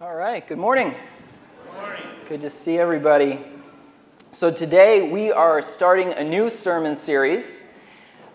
All 0.00 0.14
right, 0.14 0.46
good 0.46 0.58
morning. 0.58 0.94
Good 1.64 1.74
morning. 1.74 2.02
Good 2.28 2.40
to 2.42 2.50
see 2.50 2.78
everybody. 2.78 3.40
So, 4.30 4.48
today 4.48 5.10
we 5.10 5.32
are 5.32 5.60
starting 5.60 6.12
a 6.12 6.22
new 6.22 6.50
sermon 6.50 6.96
series, 6.96 7.72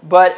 but 0.04 0.38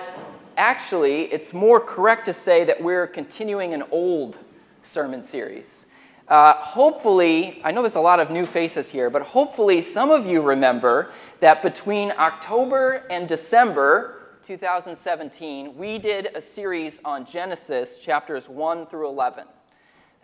actually, 0.55 1.23
it's 1.33 1.51
more 1.51 1.79
correct 1.79 2.25
to 2.25 2.33
say 2.33 2.63
that 2.65 2.79
we're 2.79 3.07
continuing 3.07 3.73
an 3.73 3.81
old 3.89 4.37
sermon 4.83 5.23
series. 5.23 5.87
Uh, 6.27 6.53
hopefully, 6.57 7.59
I 7.63 7.71
know 7.71 7.81
there's 7.81 7.95
a 7.95 8.01
lot 8.01 8.19
of 8.19 8.29
new 8.29 8.45
faces 8.45 8.91
here, 8.91 9.09
but 9.09 9.23
hopefully, 9.23 9.81
some 9.81 10.11
of 10.11 10.27
you 10.27 10.43
remember 10.43 11.09
that 11.39 11.63
between 11.63 12.11
October 12.19 13.07
and 13.09 13.27
December 13.27 14.27
2017, 14.43 15.75
we 15.75 15.97
did 15.97 16.27
a 16.35 16.41
series 16.41 17.01
on 17.03 17.25
Genesis 17.25 17.97
chapters 17.97 18.47
1 18.47 18.85
through 18.85 19.07
11. 19.07 19.45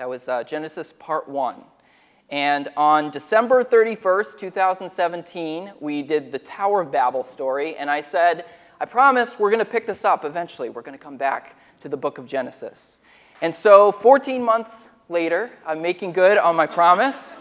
That 0.02 0.10
was 0.10 0.28
uh, 0.28 0.44
Genesis 0.44 0.92
part 0.94 1.30
1. 1.30 1.62
And 2.32 2.70
on 2.76 3.12
December 3.12 3.64
31st, 3.64 4.40
2017, 4.40 5.74
we 5.80 6.02
did 6.02 6.32
the 6.32 6.40
Tower 6.40 6.82
of 6.82 6.92
Babel 6.92 7.24
story, 7.24 7.76
and 7.76 7.88
I 7.88 8.02
said, 8.02 8.46
I 8.80 8.86
promise 8.86 9.38
we're 9.38 9.52
going 9.52 9.64
to 9.64 9.72
pick 9.72 9.86
this 9.86 10.04
up 10.04 10.26
eventually. 10.26 10.72
We're 10.72 10.82
going 10.82 10.98
to 10.98 11.04
come 11.04 11.18
back 11.18 11.56
to 11.82 11.88
the 11.88 11.98
book 11.98 12.18
of 12.18 12.26
Genesis. 12.26 12.98
And 13.44 13.54
so, 13.54 13.92
14 13.92 14.42
months 14.42 14.90
later, 15.08 15.52
I'm 15.68 15.84
making 15.84 16.14
good 16.14 16.40
on 16.40 16.56
my 16.56 16.66
promise, 16.66 17.38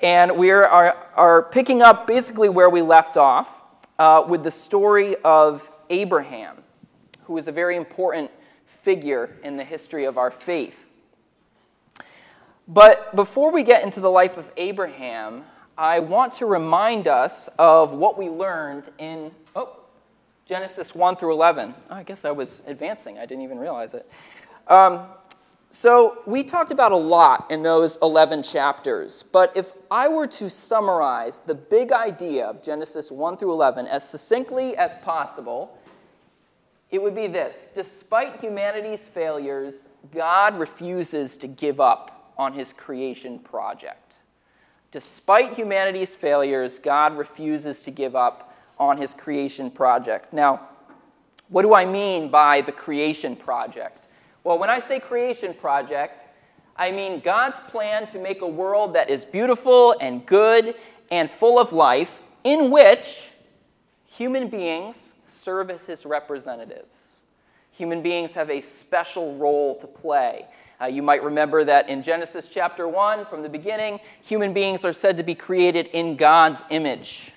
and 0.00 0.34
we 0.34 0.50
are, 0.50 0.96
are, 1.14 1.42
picking 1.42 1.82
up 1.82 2.06
basically 2.06 2.48
where 2.48 2.70
we 2.70 2.80
left 2.80 3.18
off 3.18 3.60
uh, 3.98 4.24
with 4.26 4.44
the 4.44 4.50
story 4.50 5.14
of 5.26 5.70
Abraham, 5.90 6.56
who 7.24 7.36
is 7.36 7.48
a 7.48 7.52
very 7.52 7.76
important 7.76 8.30
figure 8.64 9.36
in 9.44 9.58
the 9.58 9.64
history 9.64 10.06
of 10.06 10.16
our 10.16 10.30
faith. 10.30 10.88
But 12.68 13.14
before 13.16 13.50
we 13.50 13.64
get 13.64 13.82
into 13.82 14.00
the 14.00 14.10
life 14.10 14.36
of 14.36 14.50
Abraham, 14.56 15.44
I 15.76 15.98
want 15.98 16.32
to 16.34 16.46
remind 16.46 17.08
us 17.08 17.48
of 17.58 17.92
what 17.92 18.16
we 18.16 18.28
learned 18.28 18.90
in 18.98 19.32
oh, 19.56 19.80
Genesis 20.46 20.94
1 20.94 21.16
through 21.16 21.32
11. 21.32 21.74
Oh, 21.90 21.94
I 21.94 22.02
guess 22.02 22.24
I 22.24 22.30
was 22.30 22.62
advancing, 22.66 23.18
I 23.18 23.26
didn't 23.26 23.42
even 23.42 23.58
realize 23.58 23.94
it. 23.94 24.08
Um, 24.68 25.06
so, 25.70 26.18
we 26.26 26.44
talked 26.44 26.70
about 26.70 26.92
a 26.92 26.96
lot 26.96 27.50
in 27.50 27.62
those 27.62 27.96
11 28.02 28.42
chapters, 28.42 29.22
but 29.22 29.56
if 29.56 29.72
I 29.90 30.06
were 30.06 30.26
to 30.26 30.50
summarize 30.50 31.40
the 31.40 31.54
big 31.54 31.92
idea 31.92 32.44
of 32.44 32.62
Genesis 32.62 33.10
1 33.10 33.38
through 33.38 33.52
11 33.52 33.86
as 33.86 34.06
succinctly 34.06 34.76
as 34.76 34.94
possible, 34.96 35.78
it 36.90 37.02
would 37.02 37.14
be 37.14 37.26
this 37.26 37.70
Despite 37.74 38.38
humanity's 38.38 39.06
failures, 39.06 39.86
God 40.14 40.58
refuses 40.58 41.38
to 41.38 41.48
give 41.48 41.80
up 41.80 42.11
on 42.36 42.52
his 42.52 42.72
creation 42.72 43.38
project. 43.38 44.16
Despite 44.90 45.54
humanity's 45.54 46.14
failures, 46.14 46.78
God 46.78 47.16
refuses 47.16 47.82
to 47.82 47.90
give 47.90 48.14
up 48.14 48.54
on 48.78 48.98
his 48.98 49.14
creation 49.14 49.70
project. 49.70 50.32
Now, 50.32 50.68
what 51.48 51.62
do 51.62 51.74
I 51.74 51.84
mean 51.84 52.28
by 52.28 52.60
the 52.60 52.72
creation 52.72 53.36
project? 53.36 54.06
Well, 54.44 54.58
when 54.58 54.70
I 54.70 54.80
say 54.80 55.00
creation 55.00 55.54
project, 55.54 56.26
I 56.76 56.90
mean 56.90 57.20
God's 57.20 57.60
plan 57.60 58.06
to 58.08 58.18
make 58.18 58.42
a 58.42 58.46
world 58.46 58.94
that 58.94 59.08
is 59.08 59.24
beautiful 59.24 59.94
and 60.00 60.26
good 60.26 60.74
and 61.10 61.30
full 61.30 61.58
of 61.58 61.72
life, 61.72 62.22
in 62.42 62.70
which 62.70 63.32
human 64.04 64.48
beings 64.48 65.12
serve 65.26 65.70
as 65.70 65.86
his 65.86 66.04
representatives. 66.04 67.20
Human 67.72 68.02
beings 68.02 68.34
have 68.34 68.50
a 68.50 68.60
special 68.60 69.36
role 69.36 69.76
to 69.76 69.86
play. 69.86 70.46
Uh, 70.82 70.86
you 70.86 71.02
might 71.02 71.22
remember 71.22 71.62
that 71.62 71.88
in 71.88 72.02
Genesis 72.02 72.48
chapter 72.48 72.88
1, 72.88 73.26
from 73.26 73.42
the 73.42 73.48
beginning, 73.48 74.00
human 74.20 74.52
beings 74.52 74.84
are 74.84 74.92
said 74.92 75.16
to 75.16 75.22
be 75.22 75.34
created 75.34 75.86
in 75.92 76.16
God's 76.16 76.64
image. 76.70 77.30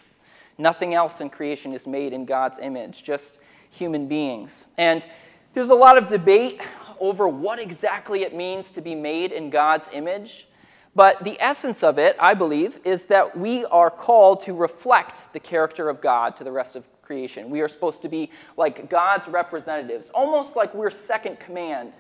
Nothing 0.58 0.96
else 0.96 1.22
in 1.22 1.30
creation 1.30 1.72
is 1.72 1.86
made 1.86 2.12
in 2.12 2.26
God's 2.26 2.58
image, 2.58 3.04
just 3.04 3.40
human 3.70 4.08
beings. 4.08 4.66
And 4.80 5.06
there's 5.54 5.70
a 5.70 5.76
lot 5.76 5.96
of 5.96 6.08
debate 6.08 6.60
over 7.00 7.28
what 7.28 7.60
exactly 7.60 8.24
it 8.24 8.34
means 8.34 8.72
to 8.72 8.82
be 8.82 8.96
made 8.96 9.32
in 9.32 9.52
God's 9.52 9.92
image. 9.94 10.48
But 10.96 11.24
the 11.24 11.40
essence 11.40 11.84
of 11.84 12.00
it, 12.00 12.16
I 12.20 12.34
believe, 12.34 12.80
is 12.84 13.06
that 13.08 13.38
we 13.38 13.64
are 13.66 13.92
called 13.92 14.40
to 14.46 14.54
reflect 14.54 15.34
the 15.34 15.40
character 15.40 15.88
of 15.88 16.02
God 16.02 16.36
to 16.38 16.44
the 16.44 16.52
rest 16.52 16.76
of 16.76 16.88
creation. 17.04 17.52
We 17.52 17.62
are 17.62 17.68
supposed 17.68 18.02
to 18.02 18.10
be 18.10 18.32
like 18.58 18.90
God's 18.90 19.28
representatives, 19.28 20.10
almost 20.10 20.56
like 20.56 20.74
we're 20.74 20.90
second 20.90 21.40
command 21.40 21.94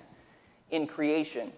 in 0.71 0.87
creation. 0.87 1.51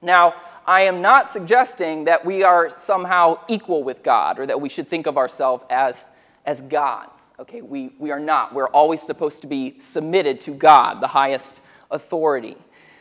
Now, 0.00 0.34
I 0.66 0.82
am 0.82 1.02
not 1.02 1.30
suggesting 1.30 2.04
that 2.04 2.24
we 2.24 2.44
are 2.44 2.70
somehow 2.70 3.40
equal 3.48 3.82
with 3.82 4.02
God 4.02 4.38
or 4.38 4.46
that 4.46 4.60
we 4.60 4.68
should 4.68 4.88
think 4.88 5.06
of 5.06 5.16
ourselves 5.16 5.64
as, 5.70 6.08
as 6.46 6.60
gods. 6.60 7.32
Okay, 7.40 7.62
we, 7.62 7.90
we 7.98 8.10
are 8.10 8.20
not. 8.20 8.54
We're 8.54 8.68
always 8.68 9.02
supposed 9.02 9.40
to 9.42 9.48
be 9.48 9.78
submitted 9.80 10.40
to 10.42 10.52
God, 10.52 11.00
the 11.00 11.08
highest 11.08 11.60
authority. 11.90 12.56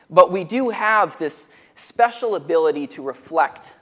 But 0.10 0.32
we 0.32 0.44
do 0.44 0.70
have 0.70 1.20
this 1.20 1.50
special 1.76 2.36
ability 2.36 2.88
to 2.88 3.04
reflect 3.04 3.78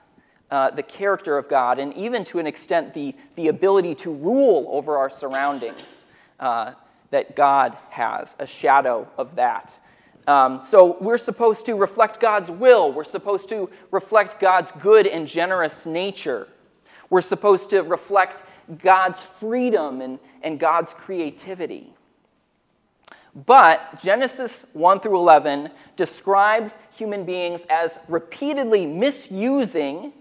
uh, 0.52 0.72
the 0.72 0.84
character 0.84 1.38
of 1.38 1.48
God 1.48 1.80
and 1.80 1.94
even 1.94 2.24
to 2.26 2.40
an 2.40 2.48
extent 2.48 2.94
the, 2.94 3.16
the 3.36 3.48
ability 3.48 3.96
to 3.96 4.14
rule 4.14 4.68
over 4.72 4.98
our 4.98 5.10
surroundings 5.10 6.06
uh, 6.40 6.74
that 7.12 7.36
God 7.36 7.78
has, 7.90 8.36
a 8.40 8.46
shadow 8.46 9.08
of 9.18 9.36
that. 9.36 9.80
Um, 10.28 10.62
so 10.62 10.98
we're 11.00 11.18
supposed 11.18 11.66
to 11.68 11.76
reflect 11.76 12.20
God's 12.20 12.50
will. 12.50 12.92
We're 12.92 13.04
supposed 13.04 13.50
to 13.50 13.70
reflect 13.92 14.40
God's 14.40 14.72
good 14.72 15.06
and 15.06 15.28
generous 15.28 15.86
nature. 15.86 16.48
We're 17.10 17.22
supposed 17.22 17.70
to 17.70 17.82
reflect 17.82 18.44
God's 18.80 19.22
freedom 19.22 20.02
and, 20.02 20.20
and 20.42 20.60
God's 20.60 20.94
creativity. 20.94 21.94
But 23.46 24.00
Genesis 24.02 24.66
1 24.74 25.02
through 25.02 25.18
11 25.18 25.70
describes 25.96 26.78
human 26.96 27.26
beings 27.26 27.66
as 27.70 28.00
repeatedly 28.08 28.86
misusing 28.88 30.14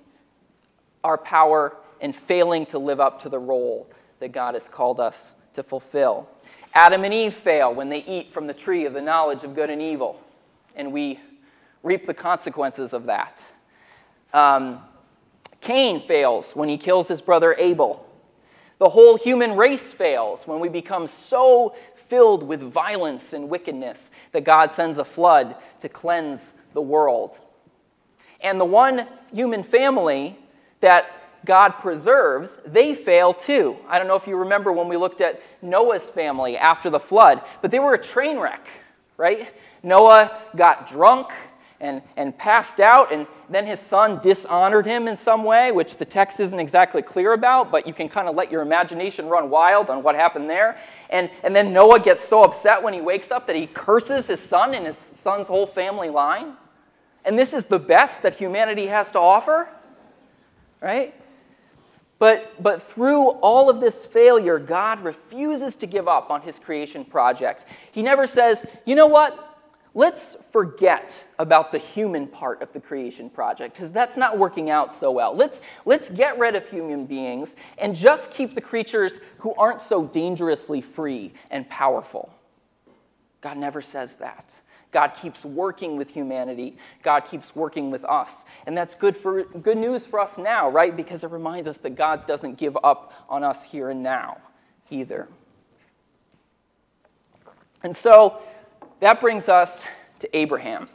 our 1.05 1.17
power 1.17 1.77
and 2.01 2.15
failing 2.15 2.67
to 2.67 2.79
live 2.79 3.01
up 3.01 3.21
to 3.21 3.29
the 3.29 3.39
role 3.39 3.89
that 4.19 4.33
God 4.33 4.55
has 4.55 4.69
called 4.69 4.99
us 4.99 5.35
to 5.53 5.63
fulfill. 5.63 6.29
Adam 6.75 7.05
and 7.05 7.15
Eve 7.15 7.33
fail 7.33 7.73
when 7.73 7.89
they 7.89 8.05
eat 8.05 8.33
from 8.33 8.49
the 8.49 8.55
tree 8.55 8.85
of 8.85 8.95
the 8.95 9.01
knowledge 9.01 9.45
of 9.45 9.55
good 9.55 9.71
and 9.71 9.81
evil, 9.81 10.21
and 10.75 10.93
we 10.93 11.21
reap 11.85 12.07
the 12.07 12.15
consequences 12.15 12.93
of 12.93 13.07
that. 13.07 13.41
Um, 14.33 14.81
Cain 15.61 16.01
fails 16.01 16.57
when 16.57 16.69
he 16.69 16.77
kills 16.77 17.07
his 17.09 17.23
brother 17.23 17.55
Abel. 17.59 18.05
The 18.79 18.89
whole 18.89 19.17
human 19.17 19.57
race 19.57 19.93
fails 19.93 20.49
when 20.49 20.59
we 20.59 20.69
become 20.69 21.07
so 21.07 21.77
filled 21.95 22.43
with 22.43 22.61
violence 22.61 23.33
and 23.33 23.49
wickedness 23.49 24.11
that 24.33 24.43
God 24.43 24.73
sends 24.73 24.99
a 24.99 25.05
flood 25.05 25.55
to 25.79 25.89
cleanse 25.89 26.55
the 26.73 26.83
world. 26.83 27.41
And 28.41 28.61
the 28.61 28.65
one 28.65 29.07
human 29.33 29.63
family 29.63 30.39
that 30.81 31.07
God 31.45 31.79
preserves, 31.79 32.59
they 32.67 32.95
fail 32.95 33.33
too. 33.33 33.77
I 33.89 33.99
don't 33.99 34.09
know 34.09 34.17
if 34.17 34.27
you 34.27 34.37
remember 34.37 34.73
when 34.73 34.89
we 34.89 34.97
looked 34.97 35.21
at 35.21 35.43
Noah's 35.63 36.09
family 36.09 36.57
after 36.57 36.91
the 36.91 37.01
flood, 37.01 37.43
but 37.63 37.71
they 37.71 37.79
were 37.79 37.95
a 37.95 38.03
train 38.03 38.39
wreck, 38.39 38.67
right? 39.17 39.53
Noah 39.83 40.41
got 40.57 40.87
drunk 40.87 41.33
and, 41.81 42.01
and 42.17 42.37
passed 42.39 42.81
out, 42.81 43.13
and 43.13 43.27
then 43.51 43.67
his 43.67 43.79
son 43.79 44.19
dishonored 44.23 44.87
him 44.87 45.07
in 45.07 45.17
some 45.17 45.45
way, 45.45 45.71
which 45.71 45.99
the 45.99 46.05
text 46.05 46.41
isn't 46.41 46.59
exactly 46.59 47.03
clear 47.03 47.35
about, 47.35 47.71
but 47.71 47.87
you 47.87 47.93
can 47.93 48.09
kind 48.09 48.27
of 48.27 48.35
let 48.35 48.51
your 48.51 48.63
imagination 48.63 49.27
run 49.27 49.51
wild 49.51 49.91
on 49.91 50.03
what 50.03 50.15
happened 50.15 50.49
there. 50.49 50.79
And, 51.11 51.31
and 51.43 51.55
then 51.55 51.73
Noah 51.73 52.01
gets 52.01 52.23
so 52.23 52.43
upset 52.43 52.83
when 52.83 52.95
he 52.95 53.03
wakes 53.03 53.31
up 53.31 53.47
that 53.49 53.57
he 53.57 53.67
curses 53.67 54.27
his 54.27 54.41
son 54.41 54.75
and 54.75 54.87
his 54.87 54.97
son's 54.97 55.49
whole 55.49 55.67
family 55.67 56.09
line. 56.09 56.55
And 57.25 57.39
this 57.39 57.53
is 57.53 57.67
the 57.67 57.79
best 57.79 58.23
that 58.23 58.35
humanity 58.35 58.87
has 58.87 59.11
to 59.11 59.19
offer, 59.19 59.69
right? 60.81 61.15
But, 62.19 62.63
but 62.63 62.83
through 62.83 63.31
all 63.31 63.69
of 63.69 63.81
this 63.81 64.07
failure, 64.07 64.59
God 64.59 65.01
refuses 65.01 65.77
to 65.77 65.87
give 65.87 66.09
up 66.09 66.31
on 66.31 66.43
his 66.43 66.59
creation 66.59 67.05
project. 67.05 67.65
He 67.93 68.03
never 68.03 68.27
says, 68.27 68.67
you 68.85 68.95
know 68.95 69.07
what? 69.07 69.51
Let's 69.97 70.35
forget 70.51 71.25
about 71.39 71.71
the 71.71 71.79
human 71.79 72.27
part 72.27 72.63
of 72.63 72.73
the 72.73 72.81
creation 72.81 73.31
project 73.31 73.75
because 73.75 73.93
that's 73.93 74.17
not 74.17 74.39
working 74.39 74.69
out 74.69 74.93
so 74.93 75.13
well. 75.13 75.37
Let's, 75.37 75.61
let's 75.85 76.11
get 76.11 76.37
rid 76.37 76.57
of 76.57 76.69
human 76.69 77.07
beings 77.07 77.55
and 77.79 77.95
just 77.95 78.33
keep 78.33 78.55
the 78.55 78.61
creatures 78.61 79.21
who 79.39 79.55
aren't 79.55 79.81
so 79.81 80.05
dangerously 80.05 80.81
free 80.81 81.33
and 81.49 81.69
powerful. 81.69 82.35
God 83.41 83.57
never 83.57 83.81
says 83.81 84.17
that. 84.17 84.61
God 84.95 85.09
keeps 85.09 85.45
working 85.45 85.97
with 85.97 86.15
humanity. 86.15 86.77
God 87.03 87.25
keeps 87.25 87.57
working 87.57 87.91
with 87.91 88.05
us. 88.05 88.45
And 88.65 88.79
that's 88.79 88.95
good, 88.95 89.17
for, 89.17 89.43
good 89.43 89.77
news 89.77 90.07
for 90.07 90.21
us 90.21 90.39
now, 90.39 90.71
right? 90.71 90.97
Because 90.97 91.25
it 91.25 91.33
reminds 91.33 91.67
us 91.67 91.79
that 91.79 91.97
God 91.97 92.27
doesn't 92.27 92.59
give 92.59 92.79
up 92.85 93.13
on 93.29 93.43
us 93.43 93.65
here 93.65 93.91
and 93.91 94.05
now 94.05 94.39
either. 94.91 95.27
And 97.83 97.95
so 97.97 98.41
that 99.01 99.21
brings 99.21 99.49
us 99.49 99.85
to 100.21 100.37
Abraham. 100.37 100.89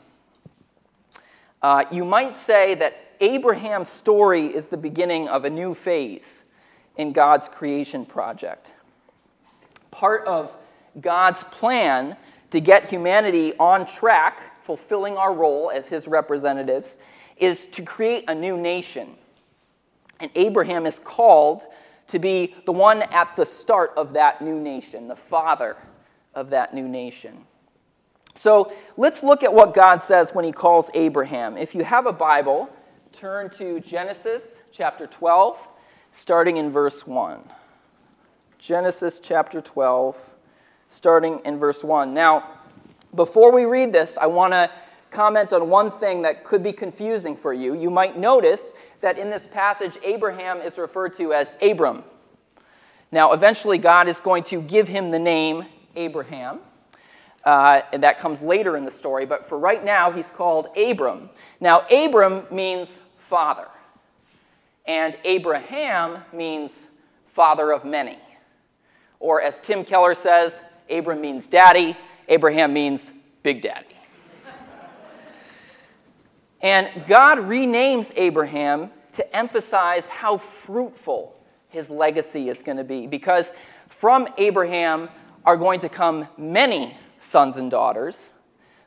Uh, 1.62 1.84
you 1.92 2.06
might 2.06 2.34
say 2.34 2.76
that 2.76 2.96
Abraham's 3.20 3.90
story 3.90 4.46
is 4.46 4.68
the 4.68 4.78
beginning 4.78 5.28
of 5.28 5.44
a 5.44 5.50
new 5.50 5.74
phase 5.74 6.44
in 6.96 7.12
God's 7.12 7.50
creation 7.50 8.06
project. 8.06 8.76
Part 9.92 10.26
of 10.26 10.56
God's 11.02 11.44
plan 11.44 12.16
to 12.52 12.60
get 12.60 12.90
humanity 12.90 13.54
on 13.60 13.86
track, 13.86 14.62
fulfilling 14.62 15.18
our 15.18 15.34
role 15.34 15.72
as 15.74 15.90
his 15.90 16.08
representatives, 16.08 16.98
is 17.38 17.66
to 17.68 17.82
create 17.82 18.26
a 18.28 18.36
new 18.36 18.58
nation. 18.58 19.16
And 20.20 20.30
Abraham 20.36 20.86
is 20.86 21.00
called 21.00 21.64
to 22.08 22.20
be 22.20 22.56
the 22.66 22.72
one 22.72 23.04
at 23.04 23.36
the 23.36 23.46
start 23.46 23.92
of 23.96 24.14
that 24.14 24.42
new 24.42 24.60
nation, 24.60 25.08
the 25.08 25.16
father 25.16 25.78
of 26.34 26.50
that 26.50 26.74
new 26.74 26.88
nation. 26.88 27.46
So 28.34 28.72
let's 28.98 29.24
look 29.24 29.44
at 29.44 29.54
what 29.54 29.74
God 29.74 30.02
says 30.02 30.34
when 30.34 30.46
he 30.46 30.52
calls 30.52 30.90
Abraham. 30.94 31.58
If 31.58 31.76
you 31.76 31.84
have 31.84 32.06
a 32.06 32.14
Bible, 32.14 32.70
turn 33.12 33.50
to 33.52 33.80
Genesis 33.80 34.62
chapter 34.72 35.08
12, 35.08 35.68
starting 36.12 36.58
in 36.58 36.72
verse 36.72 37.06
1. 37.06 37.42
Genesis 38.58 39.20
chapter 39.20 39.62
12, 39.62 40.36
starting 40.90 41.40
in 41.46 41.58
verse 41.58 41.84
1. 41.84 42.14
Now, 42.14 42.44
before 43.16 43.54
we 43.54 43.64
read 43.64 43.94
this, 43.94 44.18
I 44.18 44.26
want 44.26 44.54
to 44.54 44.70
comment 45.12 45.54
on 45.54 45.70
one 45.70 45.90
thing 45.92 46.24
that 46.24 46.44
could 46.44 46.64
be 46.64 46.74
confusing 46.74 47.38
for 47.38 47.54
you. 47.54 47.76
You 47.76 47.92
might 47.92 48.18
notice 48.18 48.74
that 49.02 49.18
in 49.18 49.30
this 49.30 49.46
passage, 49.46 49.98
Abraham 50.04 50.62
is 50.62 50.78
referred 50.78 51.14
to 51.16 51.32
as 51.32 51.56
Abram. 51.62 52.04
Now, 53.12 53.34
eventually, 53.34 53.78
God 53.78 54.08
is 54.08 54.20
going 54.20 54.44
to 54.46 54.62
give 54.62 54.88
him 54.88 55.12
the 55.12 55.20
name 55.20 55.66
Abraham. 55.96 56.60
Uh, 57.44 57.82
and 57.94 58.04
that 58.04 58.20
comes 58.20 58.42
later 58.42 58.76
in 58.76 58.84
the 58.84 58.92
story, 58.92 59.26
but 59.26 59.46
for 59.46 59.58
right 59.58 59.86
now, 59.86 60.12
he's 60.12 60.30
called 60.30 60.68
Abram. 60.76 61.30
Now, 61.60 61.86
Abram 61.90 62.44
means 62.52 63.02
father, 63.18 63.68
and 64.86 65.18
Abraham 65.24 66.24
means 66.34 66.88
father 67.26 67.72
of 67.72 67.86
many. 67.86 68.18
Or, 69.20 69.42
as 69.42 69.60
Tim 69.60 69.86
Keller 69.86 70.16
says, 70.16 70.62
Abram 70.90 71.22
means 71.22 71.48
daddy, 71.48 71.98
Abraham 72.28 72.74
means 72.74 73.12
big 73.44 73.62
daddy. 73.62 73.88
and 76.62 76.90
God 77.08 77.40
renames 77.40 78.12
Abraham 78.16 78.92
to 79.14 79.36
emphasize 79.36 80.08
how 80.08 80.38
fruitful 80.38 81.36
his 81.70 81.90
legacy 81.90 82.50
is 82.50 82.62
going 82.62 82.78
to 82.78 82.84
be, 82.84 83.08
because 83.08 83.54
from 83.88 84.28
Abraham 84.38 85.10
are 85.46 85.58
going 85.58 85.80
to 85.80 85.90
come 85.90 86.28
many 86.38 86.96
sons 87.20 87.58
and 87.58 87.70
daughters, 87.70 88.34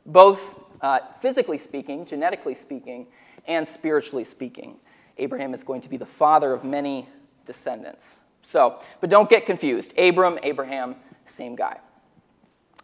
both 0.05 0.55
uh, 0.81 0.99
physically 1.19 1.57
speaking, 1.57 2.05
genetically 2.05 2.53
speaking, 2.53 3.07
and 3.47 3.67
spiritually 3.67 4.23
speaking. 4.23 4.77
Abraham 5.17 5.53
is 5.53 5.63
going 5.63 5.81
to 5.81 5.89
be 5.89 5.97
the 5.97 6.05
father 6.05 6.51
of 6.51 6.63
many 6.63 7.07
descendants. 7.45 8.21
So, 8.41 8.81
but 8.99 9.09
don't 9.09 9.29
get 9.29 9.45
confused. 9.45 9.97
Abram, 9.97 10.39
Abraham, 10.43 10.95
same 11.25 11.55
guy. 11.55 11.79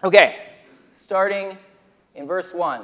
Okay, 0.02 0.40
starting 0.96 1.58
in 2.16 2.26
verse 2.26 2.54
1. 2.54 2.84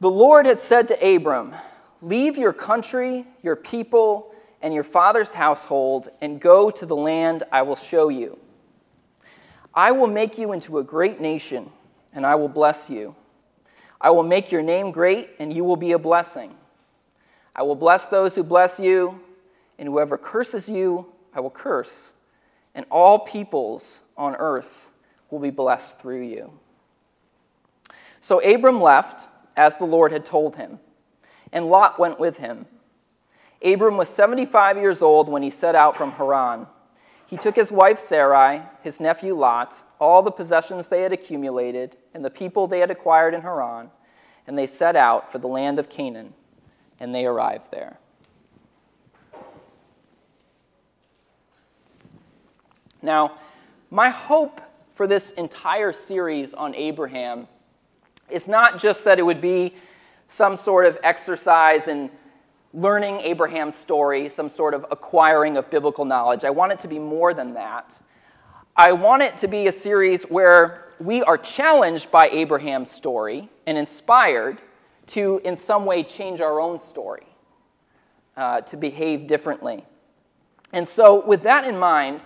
The 0.00 0.10
Lord 0.10 0.46
had 0.46 0.58
said 0.58 0.88
to 0.88 1.16
Abram, 1.16 1.54
Leave 2.00 2.38
your 2.38 2.54
country, 2.54 3.26
your 3.42 3.56
people, 3.56 4.34
and 4.62 4.72
your 4.72 4.82
father's 4.82 5.34
household, 5.34 6.08
and 6.22 6.40
go 6.40 6.70
to 6.70 6.86
the 6.86 6.96
land 6.96 7.42
I 7.52 7.60
will 7.60 7.76
show 7.76 8.08
you. 8.08 8.38
I 9.74 9.92
will 9.92 10.06
make 10.06 10.38
you 10.38 10.52
into 10.52 10.78
a 10.78 10.82
great 10.82 11.20
nation, 11.20 11.70
and 12.14 12.24
I 12.24 12.34
will 12.36 12.48
bless 12.48 12.88
you. 12.88 13.14
I 14.00 14.08
will 14.10 14.22
make 14.22 14.50
your 14.50 14.62
name 14.62 14.92
great, 14.92 15.28
and 15.38 15.52
you 15.52 15.62
will 15.62 15.76
be 15.76 15.92
a 15.92 15.98
blessing. 15.98 16.54
I 17.54 17.64
will 17.64 17.76
bless 17.76 18.06
those 18.06 18.34
who 18.34 18.42
bless 18.42 18.80
you, 18.80 19.20
and 19.78 19.86
whoever 19.86 20.16
curses 20.16 20.70
you, 20.70 21.12
I 21.34 21.40
will 21.40 21.50
curse. 21.50 22.14
And 22.74 22.86
all 22.90 23.18
peoples 23.18 24.00
on 24.16 24.36
earth 24.36 24.90
will 25.30 25.38
be 25.38 25.50
blessed 25.50 26.00
through 26.00 26.22
you. 26.22 26.52
So 28.20 28.40
Abram 28.40 28.80
left, 28.80 29.28
as 29.56 29.76
the 29.76 29.84
Lord 29.84 30.12
had 30.12 30.24
told 30.24 30.56
him, 30.56 30.78
and 31.52 31.66
Lot 31.68 31.98
went 31.98 32.18
with 32.18 32.38
him. 32.38 32.66
Abram 33.62 33.96
was 33.96 34.08
75 34.08 34.78
years 34.78 35.02
old 35.02 35.28
when 35.28 35.42
he 35.42 35.50
set 35.50 35.74
out 35.74 35.96
from 35.96 36.12
Haran. 36.12 36.66
He 37.26 37.36
took 37.36 37.56
his 37.56 37.72
wife 37.72 37.98
Sarai, 37.98 38.62
his 38.82 39.00
nephew 39.00 39.34
Lot, 39.34 39.82
all 39.98 40.22
the 40.22 40.30
possessions 40.30 40.88
they 40.88 41.02
had 41.02 41.12
accumulated, 41.12 41.96
and 42.12 42.24
the 42.24 42.30
people 42.30 42.66
they 42.66 42.80
had 42.80 42.90
acquired 42.90 43.34
in 43.34 43.42
Haran, 43.42 43.90
and 44.46 44.58
they 44.58 44.66
set 44.66 44.96
out 44.96 45.32
for 45.32 45.38
the 45.38 45.48
land 45.48 45.78
of 45.78 45.88
Canaan, 45.88 46.34
and 47.00 47.14
they 47.14 47.24
arrived 47.24 47.70
there. 47.70 47.98
Now, 53.00 53.38
my 53.94 54.08
hope 54.08 54.60
for 54.90 55.06
this 55.06 55.30
entire 55.32 55.92
series 55.92 56.52
on 56.52 56.74
Abraham 56.74 57.46
is 58.28 58.48
not 58.48 58.76
just 58.76 59.04
that 59.04 59.20
it 59.20 59.22
would 59.22 59.40
be 59.40 59.72
some 60.26 60.56
sort 60.56 60.84
of 60.84 60.98
exercise 61.04 61.86
in 61.86 62.10
learning 62.72 63.20
Abraham's 63.20 63.76
story, 63.76 64.28
some 64.28 64.48
sort 64.48 64.74
of 64.74 64.84
acquiring 64.90 65.56
of 65.56 65.70
biblical 65.70 66.04
knowledge. 66.04 66.42
I 66.42 66.50
want 66.50 66.72
it 66.72 66.80
to 66.80 66.88
be 66.88 66.98
more 66.98 67.32
than 67.34 67.54
that. 67.54 67.96
I 68.74 68.90
want 68.90 69.22
it 69.22 69.36
to 69.38 69.46
be 69.46 69.68
a 69.68 69.72
series 69.72 70.24
where 70.24 70.92
we 70.98 71.22
are 71.22 71.38
challenged 71.38 72.10
by 72.10 72.26
Abraham's 72.30 72.90
story 72.90 73.48
and 73.64 73.78
inspired 73.78 74.60
to, 75.08 75.40
in 75.44 75.54
some 75.54 75.86
way, 75.86 76.02
change 76.02 76.40
our 76.40 76.58
own 76.58 76.80
story, 76.80 77.28
uh, 78.36 78.60
to 78.62 78.76
behave 78.76 79.28
differently. 79.28 79.84
And 80.72 80.88
so, 80.88 81.24
with 81.24 81.44
that 81.44 81.64
in 81.64 81.78
mind, 81.78 82.22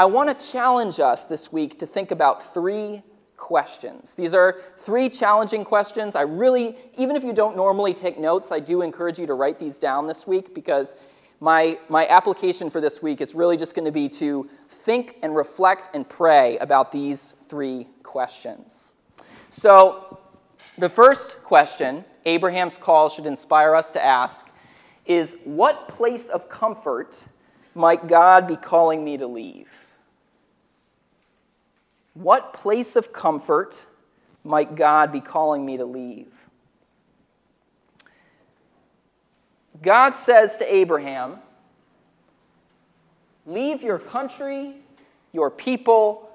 I 0.00 0.06
want 0.06 0.30
to 0.30 0.50
challenge 0.50 0.98
us 0.98 1.26
this 1.26 1.52
week 1.52 1.78
to 1.80 1.86
think 1.86 2.10
about 2.10 2.54
three 2.54 3.02
questions. 3.36 4.14
These 4.14 4.32
are 4.32 4.58
three 4.78 5.10
challenging 5.10 5.62
questions. 5.62 6.16
I 6.16 6.22
really, 6.22 6.74
even 6.96 7.16
if 7.16 7.22
you 7.22 7.34
don't 7.34 7.54
normally 7.54 7.92
take 7.92 8.18
notes, 8.18 8.50
I 8.50 8.60
do 8.60 8.80
encourage 8.80 9.18
you 9.18 9.26
to 9.26 9.34
write 9.34 9.58
these 9.58 9.78
down 9.78 10.06
this 10.06 10.26
week 10.26 10.54
because 10.54 10.96
my, 11.38 11.78
my 11.90 12.08
application 12.08 12.70
for 12.70 12.80
this 12.80 13.02
week 13.02 13.20
is 13.20 13.34
really 13.34 13.58
just 13.58 13.74
going 13.74 13.84
to 13.84 13.92
be 13.92 14.08
to 14.08 14.48
think 14.70 15.18
and 15.22 15.36
reflect 15.36 15.90
and 15.92 16.08
pray 16.08 16.56
about 16.62 16.92
these 16.92 17.32
three 17.32 17.86
questions. 18.02 18.94
So, 19.50 20.18
the 20.78 20.88
first 20.88 21.42
question 21.42 22.06
Abraham's 22.24 22.78
call 22.78 23.10
should 23.10 23.26
inspire 23.26 23.74
us 23.74 23.92
to 23.92 24.02
ask 24.02 24.48
is 25.04 25.36
What 25.44 25.88
place 25.88 26.30
of 26.30 26.48
comfort 26.48 27.26
might 27.74 28.08
God 28.08 28.46
be 28.46 28.56
calling 28.56 29.04
me 29.04 29.18
to 29.18 29.26
leave? 29.26 29.68
What 32.14 32.52
place 32.52 32.96
of 32.96 33.12
comfort 33.12 33.86
might 34.44 34.74
God 34.74 35.12
be 35.12 35.20
calling 35.20 35.64
me 35.64 35.76
to 35.76 35.84
leave? 35.84 36.46
God 39.82 40.16
says 40.16 40.56
to 40.58 40.74
Abraham, 40.74 41.38
Leave 43.46 43.82
your 43.82 43.98
country, 43.98 44.76
your 45.32 45.50
people, 45.50 46.30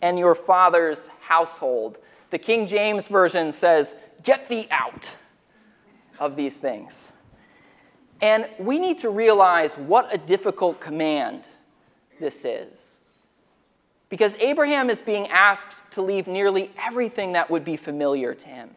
and 0.00 0.18
your 0.18 0.34
father's 0.34 1.08
household. 1.20 1.98
The 2.30 2.38
King 2.38 2.66
James 2.66 3.08
Version 3.08 3.52
says, 3.52 3.96
Get 4.22 4.48
thee 4.48 4.66
out 4.70 5.16
of 6.18 6.36
these 6.36 6.58
things. 6.58 7.12
And 8.22 8.48
we 8.58 8.78
need 8.78 8.98
to 8.98 9.10
realize 9.10 9.76
what 9.76 10.12
a 10.14 10.18
difficult 10.18 10.80
command 10.80 11.44
this 12.18 12.44
is. 12.44 12.95
Because 14.08 14.36
Abraham 14.36 14.88
is 14.88 15.02
being 15.02 15.26
asked 15.28 15.82
to 15.92 16.02
leave 16.02 16.26
nearly 16.26 16.70
everything 16.80 17.32
that 17.32 17.50
would 17.50 17.64
be 17.64 17.76
familiar 17.76 18.34
to 18.34 18.48
him 18.48 18.70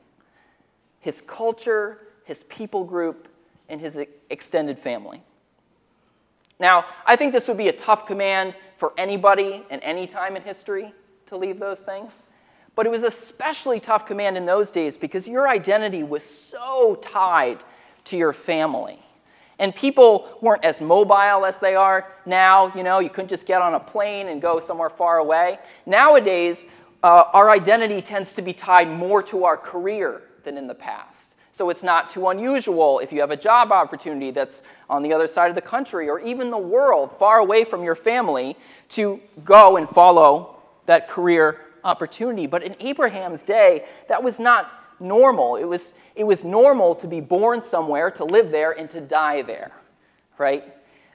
his 1.01 1.21
culture, 1.21 1.97
his 2.25 2.43
people 2.43 2.83
group, 2.83 3.29
and 3.69 3.79
his 3.79 3.97
extended 4.29 4.77
family. 4.77 5.23
Now, 6.59 6.85
I 7.05 7.15
think 7.15 7.31
this 7.31 7.47
would 7.47 7.55
be 7.57 7.69
a 7.69 7.73
tough 7.73 8.05
command 8.05 8.57
for 8.75 8.91
anybody 8.97 9.63
in 9.69 9.79
any 9.79 10.07
time 10.07 10.35
in 10.35 10.41
history 10.41 10.93
to 11.27 11.37
leave 11.37 11.59
those 11.59 11.79
things. 11.79 12.25
But 12.75 12.85
it 12.85 12.89
was 12.89 13.03
especially 13.03 13.79
tough 13.79 14.05
command 14.05 14.35
in 14.35 14.45
those 14.45 14.71
days 14.71 14.97
because 14.97 15.27
your 15.27 15.47
identity 15.47 16.03
was 16.03 16.23
so 16.23 16.95
tied 16.95 17.63
to 18.05 18.17
your 18.17 18.33
family. 18.33 19.01
And 19.59 19.75
people 19.75 20.37
weren't 20.41 20.63
as 20.63 20.81
mobile 20.81 21.45
as 21.45 21.59
they 21.59 21.75
are 21.75 22.13
now. 22.25 22.73
You 22.75 22.83
know, 22.83 22.99
you 22.99 23.09
couldn't 23.09 23.27
just 23.27 23.45
get 23.45 23.61
on 23.61 23.73
a 23.73 23.79
plane 23.79 24.29
and 24.29 24.41
go 24.41 24.59
somewhere 24.59 24.89
far 24.89 25.17
away. 25.17 25.59
Nowadays, 25.85 26.65
uh, 27.03 27.25
our 27.33 27.49
identity 27.49 28.01
tends 28.01 28.33
to 28.33 28.41
be 28.41 28.53
tied 28.53 28.89
more 28.89 29.21
to 29.23 29.43
our 29.45 29.57
career 29.57 30.23
than 30.43 30.57
in 30.57 30.67
the 30.67 30.75
past. 30.75 31.35
So 31.51 31.69
it's 31.69 31.83
not 31.83 32.09
too 32.09 32.29
unusual 32.29 32.99
if 32.99 33.11
you 33.11 33.19
have 33.19 33.31
a 33.31 33.37
job 33.37 33.73
opportunity 33.73 34.31
that's 34.31 34.63
on 34.89 35.03
the 35.03 35.11
other 35.11 35.27
side 35.27 35.49
of 35.49 35.55
the 35.55 35.61
country 35.61 36.09
or 36.09 36.17
even 36.21 36.51
the 36.51 36.57
world, 36.57 37.11
far 37.11 37.39
away 37.39 37.65
from 37.65 37.83
your 37.83 37.95
family, 37.95 38.55
to 38.89 39.19
go 39.43 39.75
and 39.75 39.87
follow 39.87 40.61
that 40.85 41.09
career 41.09 41.59
opportunity. 41.83 42.47
But 42.47 42.63
in 42.63 42.77
Abraham's 42.79 43.43
day, 43.43 43.85
that 44.07 44.23
was 44.23 44.39
not 44.39 44.78
normal. 44.99 45.55
It 45.55 45.65
was, 45.65 45.93
it 46.15 46.23
was 46.23 46.43
normal 46.43 46.95
to 46.95 47.07
be 47.07 47.21
born 47.21 47.61
somewhere, 47.61 48.11
to 48.11 48.23
live 48.23 48.51
there, 48.51 48.71
and 48.71 48.89
to 48.89 49.01
die 49.01 49.41
there, 49.41 49.71
right? 50.37 50.63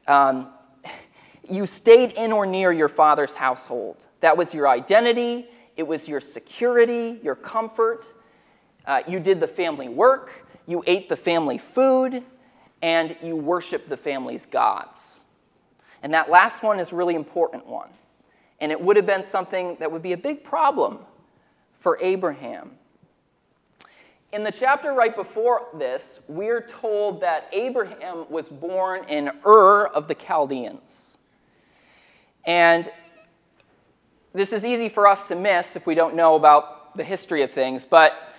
Um, 0.07 0.49
you 1.49 1.67
stayed 1.67 2.13
in 2.13 2.33
or 2.33 2.47
near 2.47 2.73
your 2.73 2.89
father's 2.89 3.35
household. 3.35 4.07
That 4.21 4.37
was 4.37 4.55
your 4.55 4.69
identity, 4.69 5.47
it 5.77 5.87
was 5.87 6.09
your 6.09 6.21
security, 6.21 7.21
your 7.23 7.35
comfort. 7.35 8.13
Uh, 8.87 9.03
you 9.09 9.19
did 9.19 9.41
the 9.41 9.49
family 9.49 9.89
work, 9.89 10.47
you 10.67 10.85
ate 10.87 11.09
the 11.09 11.17
family 11.17 11.57
food, 11.57 12.23
and 12.83 13.17
you 13.23 13.35
worshiped 13.35 13.89
the 13.89 13.97
family's 13.97 14.45
gods. 14.45 15.25
And 16.03 16.13
that 16.13 16.31
last 16.31 16.63
one 16.63 16.79
is 16.79 16.93
a 16.93 16.97
really 16.97 17.15
important 17.15 17.67
one. 17.67 17.89
And 18.61 18.71
it 18.71 18.81
would 18.81 18.97
have 18.97 19.07
been 19.07 19.25
something 19.25 19.77
that 19.81 19.91
would 19.91 20.03
be 20.03 20.13
a 20.13 20.19
big 20.19 20.45
problem 20.45 20.99
for 21.73 21.99
Abraham. 22.01 22.73
In 24.35 24.43
the 24.43 24.51
chapter 24.51 24.93
right 24.93 25.15
before 25.15 25.69
this, 25.75 26.19
we're 26.27 26.61
told 26.61 27.21
that 27.21 27.49
Abraham 27.53 28.27
was 28.29 28.49
born 28.49 29.05
in 29.05 29.31
Ur 29.47 29.87
of 29.87 30.09
the 30.09 30.17
Chaldeans. 30.17 31.17
And 32.45 32.91
this 34.33 34.53
is 34.53 34.67
easy 34.67 34.89
for 34.89 35.07
us 35.07 35.29
to 35.29 35.37
miss 35.37 35.77
if 35.77 35.87
we 35.87 35.95
don't 35.95 36.17
know 36.17 36.35
about 36.35 36.97
the 36.97 37.05
history 37.05 37.43
of 37.43 37.53
things, 37.53 37.87
but 37.87 38.35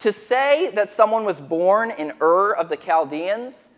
to 0.00 0.12
say 0.12 0.72
that 0.74 0.90
someone 0.90 1.24
was 1.24 1.40
born 1.40 1.90
in 1.90 2.12
Ur 2.20 2.52
of 2.52 2.68
the 2.68 2.76
Chaldeans 2.76 3.70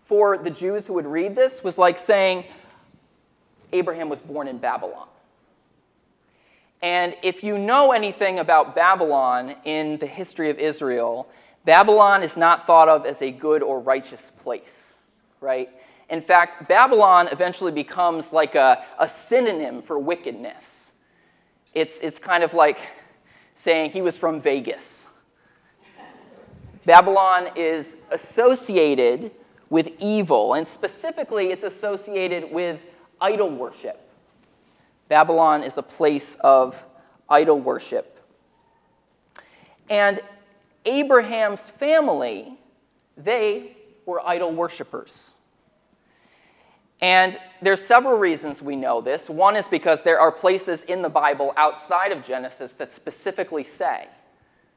for 0.00 0.38
the 0.38 0.50
Jews 0.50 0.86
who 0.86 0.92
would 0.92 1.06
read 1.06 1.34
this 1.34 1.64
was 1.64 1.76
like 1.76 1.98
saying 1.98 2.44
Abraham 3.72 4.08
was 4.08 4.20
born 4.20 4.46
in 4.46 4.58
Babylon. 4.58 5.08
And 6.80 7.16
if 7.22 7.42
you 7.42 7.58
know 7.58 7.92
anything 7.92 8.38
about 8.38 8.74
Babylon 8.74 9.56
in 9.64 9.98
the 9.98 10.06
history 10.06 10.48
of 10.50 10.58
Israel, 10.58 11.28
Babylon 11.64 12.22
is 12.22 12.36
not 12.36 12.66
thought 12.66 12.88
of 12.88 13.04
as 13.04 13.20
a 13.20 13.30
good 13.30 13.62
or 13.62 13.80
righteous 13.80 14.30
place, 14.30 14.96
right? 15.40 15.68
In 16.08 16.20
fact, 16.20 16.68
Babylon 16.68 17.28
eventually 17.32 17.72
becomes 17.72 18.32
like 18.32 18.54
a, 18.54 18.84
a 18.98 19.08
synonym 19.08 19.82
for 19.82 19.98
wickedness. 19.98 20.92
It's, 21.74 22.00
it's 22.00 22.18
kind 22.18 22.42
of 22.42 22.54
like 22.54 22.78
saying 23.54 23.90
he 23.90 24.00
was 24.00 24.16
from 24.16 24.40
Vegas. 24.40 25.06
Babylon 26.86 27.50
is 27.56 27.98
associated 28.10 29.32
with 29.68 29.90
evil, 29.98 30.54
and 30.54 30.66
specifically, 30.66 31.48
it's 31.48 31.64
associated 31.64 32.50
with 32.50 32.80
idol 33.20 33.50
worship. 33.50 34.07
Babylon 35.08 35.62
is 35.62 35.78
a 35.78 35.82
place 35.82 36.36
of 36.36 36.84
idol 37.28 37.58
worship. 37.58 38.18
And 39.90 40.20
Abraham's 40.84 41.70
family, 41.70 42.58
they 43.16 43.76
were 44.06 44.26
idol 44.26 44.52
worshippers. 44.52 45.32
And 47.00 47.38
there's 47.62 47.84
several 47.84 48.18
reasons 48.18 48.60
we 48.60 48.74
know 48.74 49.00
this. 49.00 49.30
One 49.30 49.56
is 49.56 49.68
because 49.68 50.02
there 50.02 50.18
are 50.20 50.32
places 50.32 50.82
in 50.82 51.02
the 51.02 51.08
Bible 51.08 51.52
outside 51.56 52.10
of 52.10 52.24
Genesis 52.24 52.72
that 52.74 52.92
specifically 52.92 53.64
say 53.64 54.08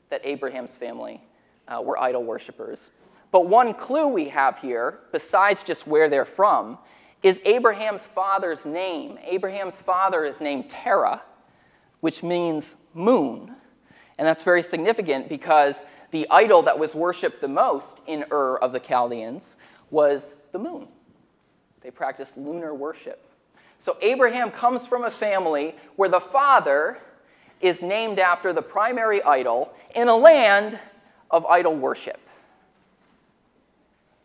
that 0.09 0.21
Abraham's 0.23 0.75
family 0.75 1.21
uh, 1.67 1.81
were 1.81 1.97
idol 1.97 2.23
worshippers. 2.23 2.91
But 3.31 3.47
one 3.47 3.73
clue 3.73 4.07
we 4.07 4.29
have 4.29 4.59
here, 4.59 4.99
besides 5.11 5.63
just 5.63 5.87
where 5.87 6.09
they're 6.09 6.25
from, 6.25 6.77
is 7.23 7.39
Abraham's 7.45 8.05
father's 8.05 8.65
name. 8.65 9.19
Abraham's 9.23 9.79
father 9.79 10.23
is 10.23 10.41
named 10.41 10.69
Terah, 10.69 11.21
which 11.99 12.23
means 12.23 12.75
moon. 12.93 13.55
And 14.17 14.27
that's 14.27 14.43
very 14.43 14.63
significant 14.63 15.29
because 15.29 15.85
the 16.11 16.27
idol 16.29 16.61
that 16.63 16.77
was 16.77 16.93
worshiped 16.93 17.41
the 17.41 17.47
most 17.47 18.01
in 18.07 18.25
Ur 18.31 18.57
of 18.57 18.73
the 18.73 18.79
Chaldeans 18.79 19.55
was 19.89 20.37
the 20.51 20.59
moon. 20.59 20.87
They 21.81 21.91
practiced 21.91 22.37
lunar 22.37 22.73
worship. 22.73 23.25
So 23.79 23.97
Abraham 24.01 24.51
comes 24.51 24.85
from 24.85 25.03
a 25.03 25.11
family 25.11 25.75
where 25.95 26.09
the 26.09 26.19
father 26.19 26.99
is 27.61 27.81
named 27.81 28.19
after 28.19 28.53
the 28.53 28.61
primary 28.61 29.23
idol 29.23 29.73
in 29.95 30.07
a 30.07 30.15
land 30.15 30.79
of 31.29 31.45
idol 31.45 31.75
worship. 31.75 32.19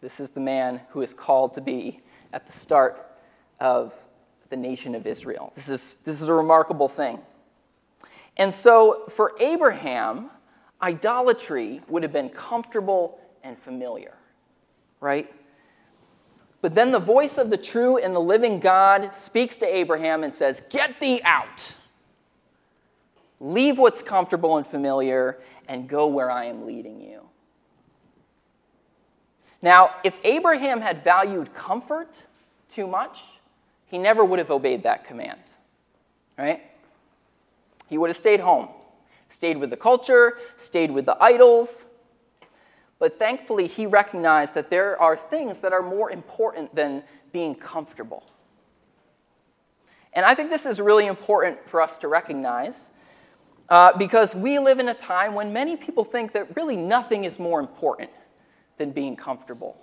This 0.00 0.20
is 0.20 0.30
the 0.30 0.40
man 0.40 0.80
who 0.90 1.00
is 1.02 1.14
called 1.14 1.54
to 1.54 1.60
be 1.60 2.00
at 2.32 2.46
the 2.46 2.52
start 2.52 3.06
of 3.60 3.94
the 4.48 4.56
nation 4.56 4.94
of 4.94 5.06
Israel. 5.06 5.52
This 5.54 5.68
is, 5.68 5.96
this 6.04 6.20
is 6.20 6.28
a 6.28 6.34
remarkable 6.34 6.88
thing. 6.88 7.20
And 8.36 8.52
so 8.52 9.04
for 9.08 9.32
Abraham, 9.40 10.30
idolatry 10.82 11.80
would 11.88 12.02
have 12.02 12.12
been 12.12 12.28
comfortable 12.28 13.18
and 13.42 13.56
familiar, 13.56 14.14
right? 15.00 15.32
But 16.60 16.74
then 16.74 16.90
the 16.90 16.98
voice 16.98 17.38
of 17.38 17.50
the 17.50 17.56
true 17.56 17.96
and 17.96 18.14
the 18.14 18.20
living 18.20 18.60
God 18.60 19.14
speaks 19.14 19.56
to 19.58 19.66
Abraham 19.66 20.24
and 20.24 20.34
says, 20.34 20.62
Get 20.70 21.00
thee 21.00 21.20
out. 21.24 21.74
Leave 23.38 23.78
what's 23.78 24.02
comfortable 24.02 24.56
and 24.56 24.66
familiar 24.66 25.38
and 25.68 25.88
go 25.88 26.06
where 26.06 26.30
I 26.30 26.46
am 26.46 26.66
leading 26.66 27.00
you. 27.00 27.22
Now, 29.62 29.90
if 30.04 30.18
Abraham 30.24 30.80
had 30.80 31.02
valued 31.02 31.54
comfort 31.54 32.26
too 32.68 32.86
much, 32.86 33.24
he 33.86 33.98
never 33.98 34.24
would 34.24 34.38
have 34.38 34.50
obeyed 34.50 34.82
that 34.82 35.04
command, 35.04 35.40
right? 36.36 36.62
He 37.88 37.98
would 37.98 38.10
have 38.10 38.16
stayed 38.16 38.40
home, 38.40 38.68
stayed 39.28 39.58
with 39.58 39.70
the 39.70 39.76
culture, 39.76 40.38
stayed 40.56 40.90
with 40.90 41.06
the 41.06 41.16
idols. 41.22 41.86
But 42.98 43.18
thankfully, 43.18 43.66
he 43.66 43.86
recognized 43.86 44.54
that 44.54 44.70
there 44.70 45.00
are 45.00 45.16
things 45.16 45.60
that 45.60 45.72
are 45.72 45.82
more 45.82 46.10
important 46.10 46.74
than 46.74 47.04
being 47.32 47.54
comfortable. 47.54 48.24
And 50.12 50.24
I 50.24 50.34
think 50.34 50.50
this 50.50 50.64
is 50.64 50.80
really 50.80 51.06
important 51.06 51.68
for 51.68 51.80
us 51.80 51.98
to 51.98 52.08
recognize 52.08 52.90
uh, 53.68 53.96
because 53.96 54.34
we 54.34 54.58
live 54.58 54.78
in 54.78 54.88
a 54.88 54.94
time 54.94 55.34
when 55.34 55.52
many 55.52 55.76
people 55.76 56.04
think 56.04 56.32
that 56.32 56.56
really 56.56 56.76
nothing 56.76 57.24
is 57.24 57.38
more 57.38 57.60
important 57.60 58.10
than 58.78 58.90
being 58.90 59.16
comfortable. 59.16 59.76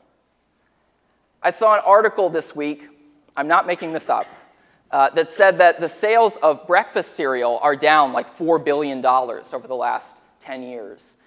I 1.42 1.50
saw 1.50 1.76
an 1.76 1.82
article 1.86 2.30
this 2.30 2.56
week 2.56 2.90
I'm 3.36 3.48
not 3.48 3.66
making 3.66 3.94
this 3.94 4.10
up, 4.10 4.28
uh, 4.92 5.10
that 5.12 5.32
said 5.32 5.58
that 5.58 5.80
the 5.80 5.90
sales 5.90 6.38
of 6.38 6.68
breakfast 6.68 7.16
cereal 7.16 7.60
are 7.64 7.76
down 7.76 8.14
like 8.14 8.30
$4 8.30 8.64
billion 8.64 9.04
over 9.04 9.68
the 9.68 9.76
last 9.76 10.20
10 10.40 10.64
years. 10.64 11.18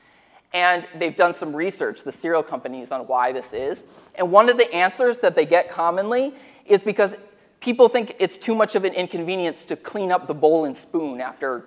And 0.53 0.87
they've 0.95 1.17
done 1.17 1.35
some 1.35 1.55
research, 1.55 2.05
the 2.05 2.13
cereal 2.13 2.43
companies, 2.43 2.93
on 2.93 3.09
why 3.09 3.33
this 3.33 3.53
is. 3.53 3.87
And 4.15 4.31
one 4.31 4.49
of 4.49 4.57
the 4.57 4.73
answers 4.73 5.19
that 5.19 5.35
they 5.35 5.45
get 5.45 5.69
commonly 5.69 6.33
is 6.65 6.83
because 6.83 7.17
people 7.61 7.89
think 7.89 8.15
it's 8.21 8.39
too 8.39 8.55
much 8.55 8.77
of 8.77 8.85
an 8.85 8.95
inconvenience 8.95 9.65
to 9.67 9.77
clean 9.77 10.13
up 10.13 10.29
the 10.29 10.35
bowl 10.35 10.65
and 10.65 10.77
spoon 10.77 11.21
after 11.21 11.65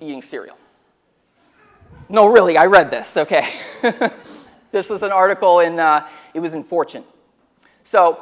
eating 0.00 0.22
cereal. 0.22 0.56
No, 2.08 2.28
really, 2.28 2.56
I 2.56 2.66
read 2.66 2.90
this, 2.90 3.16
okay. 3.16 3.52
this 4.74 4.90
was 4.90 5.04
an 5.04 5.12
article 5.12 5.60
in, 5.60 5.78
uh, 5.78 6.06
it 6.34 6.40
was 6.40 6.52
in 6.52 6.64
Fortune. 6.64 7.04
So 7.84 8.20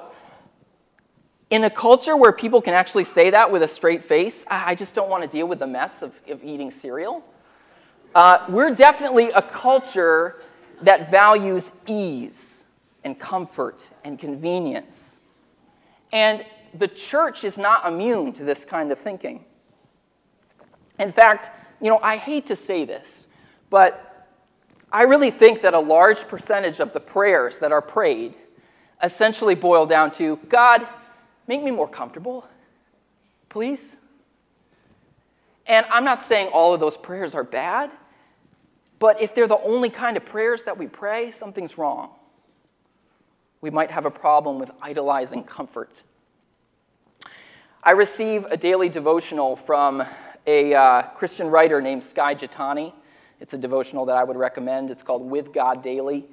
in 1.48 1.64
a 1.64 1.70
culture 1.70 2.14
where 2.14 2.30
people 2.30 2.60
can 2.60 2.74
actually 2.74 3.04
say 3.04 3.30
that 3.30 3.50
with 3.50 3.62
a 3.62 3.68
straight 3.68 4.02
face, 4.02 4.44
I 4.50 4.74
just 4.74 4.94
don't 4.94 5.08
want 5.08 5.22
to 5.22 5.28
deal 5.28 5.48
with 5.48 5.60
the 5.60 5.66
mess 5.66 6.02
of, 6.02 6.20
of 6.28 6.44
eating 6.44 6.70
cereal. 6.70 7.24
Uh, 8.14 8.44
we're 8.50 8.74
definitely 8.74 9.30
a 9.30 9.40
culture 9.40 10.42
that 10.82 11.10
values 11.10 11.72
ease 11.86 12.64
and 13.02 13.18
comfort 13.18 13.90
and 14.04 14.18
convenience. 14.18 15.20
And 16.12 16.44
the 16.74 16.88
church 16.88 17.44
is 17.44 17.56
not 17.56 17.86
immune 17.86 18.34
to 18.34 18.44
this 18.44 18.66
kind 18.66 18.92
of 18.92 18.98
thinking. 18.98 19.46
In 20.98 21.12
fact, 21.12 21.50
you 21.80 21.88
know, 21.88 21.98
I 22.02 22.18
hate 22.18 22.44
to 22.46 22.56
say 22.56 22.84
this, 22.84 23.26
but 23.70 24.11
I 24.92 25.02
really 25.02 25.30
think 25.30 25.62
that 25.62 25.74
a 25.74 25.80
large 25.80 26.28
percentage 26.28 26.78
of 26.78 26.92
the 26.92 27.00
prayers 27.00 27.58
that 27.58 27.72
are 27.72 27.82
prayed 27.82 28.36
essentially 29.02 29.56
boil 29.56 29.86
down 29.86 30.10
to 30.12 30.36
God, 30.48 30.86
Make 31.46 31.62
me 31.62 31.70
more 31.70 31.88
comfortable, 31.88 32.46
please. 33.48 33.96
And 35.66 35.86
I'm 35.90 36.04
not 36.04 36.22
saying 36.22 36.48
all 36.48 36.74
of 36.74 36.80
those 36.80 36.96
prayers 36.96 37.34
are 37.34 37.44
bad, 37.44 37.90
but 38.98 39.20
if 39.20 39.34
they're 39.34 39.48
the 39.48 39.60
only 39.60 39.90
kind 39.90 40.16
of 40.16 40.24
prayers 40.24 40.62
that 40.64 40.78
we 40.78 40.86
pray, 40.86 41.30
something's 41.30 41.76
wrong. 41.76 42.10
We 43.60 43.70
might 43.70 43.90
have 43.90 44.06
a 44.06 44.10
problem 44.10 44.58
with 44.58 44.70
idolizing 44.80 45.44
comfort. 45.44 46.02
I 47.82 47.92
receive 47.92 48.44
a 48.46 48.56
daily 48.56 48.88
devotional 48.88 49.56
from 49.56 50.04
a 50.46 50.74
uh, 50.74 51.02
Christian 51.14 51.48
writer 51.48 51.80
named 51.80 52.04
Skye 52.04 52.34
Jethani. 52.34 52.92
It's 53.42 53.54
a 53.54 53.58
devotional 53.58 54.06
that 54.06 54.16
I 54.16 54.22
would 54.22 54.36
recommend. 54.36 54.92
It's 54.92 55.02
called 55.02 55.28
With 55.28 55.52
God 55.52 55.82
Daily. 55.82 56.24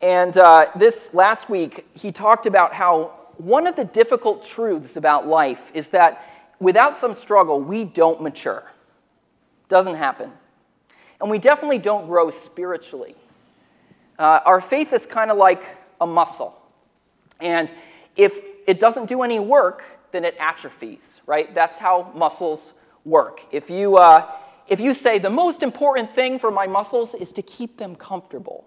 And 0.00 0.34
uh, 0.38 0.68
this 0.74 1.12
last 1.12 1.50
week, 1.50 1.86
he 1.92 2.10
talked 2.10 2.46
about 2.46 2.72
how 2.72 3.12
one 3.36 3.66
of 3.66 3.76
the 3.76 3.84
difficult 3.84 4.42
truths 4.42 4.96
about 4.96 5.26
life 5.26 5.70
is 5.74 5.90
that 5.90 6.26
without 6.58 6.96
some 6.96 7.12
struggle, 7.12 7.60
we 7.60 7.84
don't 7.84 8.22
mature. 8.22 8.72
Doesn't 9.68 9.96
happen. 9.96 10.32
and 11.20 11.28
we 11.28 11.38
definitely 11.38 11.76
don't 11.76 12.06
grow 12.06 12.30
spiritually. 12.30 13.14
Uh, 14.18 14.40
our 14.46 14.62
faith 14.62 14.94
is 14.94 15.04
kind 15.04 15.30
of 15.30 15.36
like 15.36 15.62
a 16.00 16.06
muscle. 16.06 16.58
And 17.38 17.70
if 18.16 18.40
it 18.66 18.80
doesn't 18.80 19.10
do 19.10 19.20
any 19.22 19.40
work, 19.40 19.84
then 20.10 20.24
it 20.24 20.36
atrophies, 20.40 21.20
right? 21.26 21.54
That's 21.54 21.78
how 21.78 22.10
muscles 22.14 22.72
work. 23.04 23.42
If 23.52 23.68
you, 23.68 23.98
uh, 23.98 24.32
if 24.72 24.80
you 24.80 24.94
say 24.94 25.18
the 25.18 25.28
most 25.28 25.62
important 25.62 26.14
thing 26.14 26.38
for 26.38 26.50
my 26.50 26.66
muscles 26.66 27.14
is 27.14 27.30
to 27.32 27.42
keep 27.42 27.76
them 27.76 27.94
comfortable, 27.94 28.66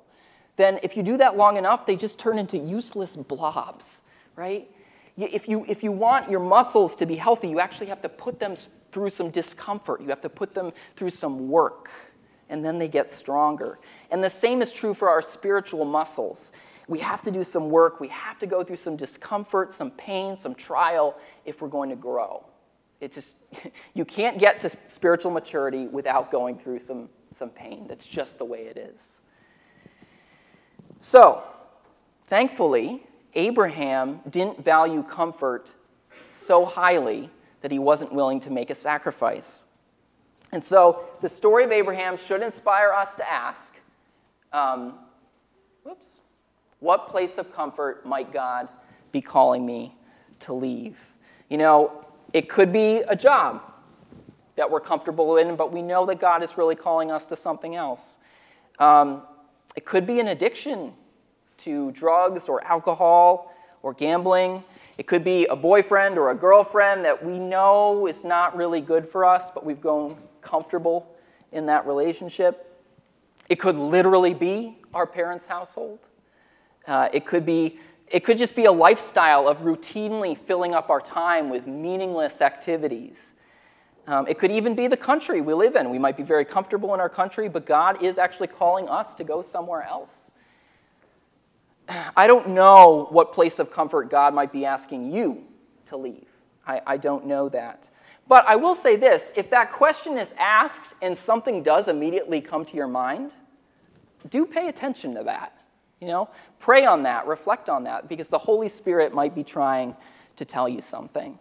then 0.56 0.80
if 0.84 0.96
you 0.96 1.02
do 1.02 1.18
that 1.18 1.36
long 1.36 1.58
enough, 1.58 1.88
they 1.88 1.96
just 1.96 2.20
turn 2.20 2.38
into 2.38 2.60
useless 2.60 3.16
blobs, 3.16 4.04
right? 4.36 4.70
If 5.18 5.50
you, 5.50 5.66
if 5.68 5.82
you 5.84 5.92
want 5.92 6.30
your 6.30 6.42
muscles 6.42 6.96
to 6.98 7.08
be 7.08 7.16
healthy, 7.16 7.50
you 7.50 7.60
actually 7.60 7.88
have 7.88 8.04
to 8.04 8.10
put 8.10 8.40
them 8.40 8.56
through 8.92 9.10
some 9.10 9.32
discomfort. 9.32 10.00
You 10.00 10.10
have 10.10 10.22
to 10.22 10.30
put 10.30 10.54
them 10.54 10.74
through 10.96 11.10
some 11.10 11.50
work, 11.50 11.90
and 12.50 12.64
then 12.64 12.78
they 12.78 12.88
get 12.88 13.10
stronger. 13.10 13.80
And 14.12 14.24
the 14.24 14.30
same 14.30 14.62
is 14.62 14.72
true 14.72 14.94
for 14.94 15.10
our 15.10 15.24
spiritual 15.24 15.86
muscles. 15.86 16.54
We 16.88 17.00
have 17.00 17.24
to 17.24 17.32
do 17.32 17.44
some 17.44 17.72
work, 17.72 18.00
we 18.00 18.10
have 18.10 18.38
to 18.40 18.46
go 18.46 18.64
through 18.64 18.76
some 18.76 18.96
discomfort, 18.96 19.74
some 19.74 19.90
pain, 19.90 20.38
some 20.38 20.54
trial 20.54 21.18
if 21.46 21.64
we're 21.64 21.68
going 21.68 21.90
to 21.90 21.96
grow. 21.96 22.46
It 23.02 23.12
just, 23.12 23.38
you 23.94 24.06
can't 24.06 24.38
get 24.38 24.60
to 24.62 24.72
spiritual 24.88 25.32
maturity 25.32 25.88
without 25.88 26.32
going 26.32 26.58
through 26.58 26.80
some, 26.80 27.10
some 27.32 27.50
pain. 27.50 27.88
That's 27.88 28.08
just 28.08 28.38
the 28.38 28.46
way 28.46 28.62
it 28.62 28.78
is. 28.78 29.22
So, 31.00 31.44
thankfully, 32.28 33.04
Abraham 33.36 34.22
didn't 34.30 34.64
value 34.64 35.04
comfort 35.04 35.74
so 36.32 36.66
highly 36.66 37.30
that 37.62 37.72
he 37.72 37.80
wasn't 37.80 38.14
willing 38.14 38.40
to 38.42 38.52
make 38.52 38.70
a 38.70 38.76
sacrifice. 38.76 39.66
And 40.52 40.64
so, 40.64 41.06
the 41.22 41.30
story 41.30 41.64
of 41.64 41.72
Abraham 41.72 42.18
should 42.18 42.42
inspire 42.42 42.92
us 42.92 43.16
to 43.16 43.32
ask 43.32 43.76
um, 44.54 44.94
whoops, 45.84 46.22
what 46.80 47.10
place 47.10 47.38
of 47.38 47.54
comfort 47.54 48.06
might 48.06 48.32
God 48.32 48.70
be 49.12 49.22
calling 49.22 49.66
me 49.66 49.96
to 50.40 50.54
leave? 50.54 51.14
You 51.50 51.58
know, 51.58 52.05
it 52.34 52.50
could 52.50 52.72
be 52.72 52.98
a 52.98 53.16
job 53.16 53.62
that 54.56 54.70
we're 54.70 54.80
comfortable 54.80 55.38
in, 55.38 55.56
but 55.56 55.72
we 55.72 55.82
know 55.82 56.06
that 56.06 56.20
God 56.20 56.44
is 56.44 56.58
really 56.58 56.76
calling 56.76 57.12
us 57.12 57.26
to 57.26 57.36
something 57.36 57.76
else. 57.76 58.18
Um, 58.80 59.24
it 59.76 59.86
could 59.86 60.08
be 60.08 60.20
an 60.20 60.28
addiction 60.28 60.94
to 61.58 61.92
drugs 61.92 62.48
or 62.48 62.64
alcohol 62.64 63.54
or 63.82 63.94
gambling. 63.94 64.64
It 64.98 65.08
could 65.08 65.24
be 65.24 65.46
a 65.48 65.56
boyfriend 65.56 66.18
or 66.18 66.32
a 66.32 66.36
girlfriend 66.36 67.04
that 67.04 67.24
we 67.24 67.38
know 67.38 68.08
is 68.08 68.24
not 68.24 68.56
really 68.56 68.82
good 68.82 69.08
for 69.08 69.26
us, 69.26 69.52
but 69.52 69.66
we've 69.66 69.82
grown 69.82 70.18
comfortable 70.42 71.16
in 71.52 71.66
that 71.66 71.86
relationship. 71.86 72.82
It 73.50 73.60
could 73.60 73.76
literally 73.76 74.34
be 74.34 74.78
our 74.94 75.06
parents' 75.06 75.48
household. 75.48 76.00
Uh, 76.88 77.10
it 77.12 77.26
could 77.26 77.46
be 77.46 77.80
it 78.08 78.24
could 78.24 78.38
just 78.38 78.56
be 78.56 78.66
a 78.66 78.72
lifestyle 78.72 79.48
of 79.48 79.62
routinely 79.62 80.38
filling 80.38 80.74
up 80.74 80.90
our 80.90 81.02
time 81.02 81.50
with 81.50 81.68
meaningless 81.68 82.42
activities. 82.42 83.34
Um, 84.08 84.28
it 84.28 84.38
could 84.38 84.52
even 84.52 84.76
be 84.76 84.88
the 84.88 84.98
country 84.98 85.42
we 85.42 85.54
live 85.54 85.76
in. 85.76 85.90
We 85.90 85.98
might 85.98 86.16
be 86.16 86.24
very 86.24 86.46
comfortable 86.46 86.94
in 86.94 87.00
our 87.00 87.10
country, 87.10 87.50
but 87.50 87.66
God 87.66 88.04
is 88.04 88.18
actually 88.18 88.48
calling 88.48 88.88
us 88.88 89.16
to 89.16 89.24
go 89.24 89.42
somewhere 89.42 89.82
else. 89.82 90.30
I 92.16 92.28
don't 92.28 92.50
know 92.50 93.08
what 93.10 93.34
place 93.34 93.60
of 93.60 93.72
comfort 93.72 94.10
God 94.10 94.34
might 94.34 94.52
be 94.52 94.66
asking 94.66 95.12
you 95.12 95.44
to 95.86 95.98
leave. 95.98 96.28
I, 96.66 96.82
I 96.86 96.98
don't 96.98 97.26
know 97.26 97.50
that. 97.50 97.90
But 98.28 98.48
I 98.48 98.56
will 98.56 98.76
say 98.76 98.96
this 98.96 99.32
if 99.36 99.50
that 99.50 99.72
question 99.72 100.18
is 100.18 100.34
asked 100.38 100.96
and 101.02 101.18
something 101.18 101.64
does 101.64 101.88
immediately 101.88 102.42
come 102.42 102.66
to 102.66 102.76
your 102.76 102.88
mind, 102.88 103.36
do 104.30 104.46
pay 104.46 104.68
attention 104.68 105.14
to 105.16 105.24
that. 105.24 105.65
You 106.02 106.08
know, 106.08 106.30
pray 106.60 106.86
on 106.86 107.04
that, 107.04 107.26
reflect 107.26 107.70
on 107.70 107.86
that, 107.86 108.10
because 108.10 108.28
the 108.28 108.38
Holy 108.38 108.68
Spirit 108.68 109.14
might 109.14 109.34
be 109.34 109.44
trying 109.44 109.96
to 110.36 110.46
tell 110.46 110.68
you 110.68 110.82
something. 110.82 111.40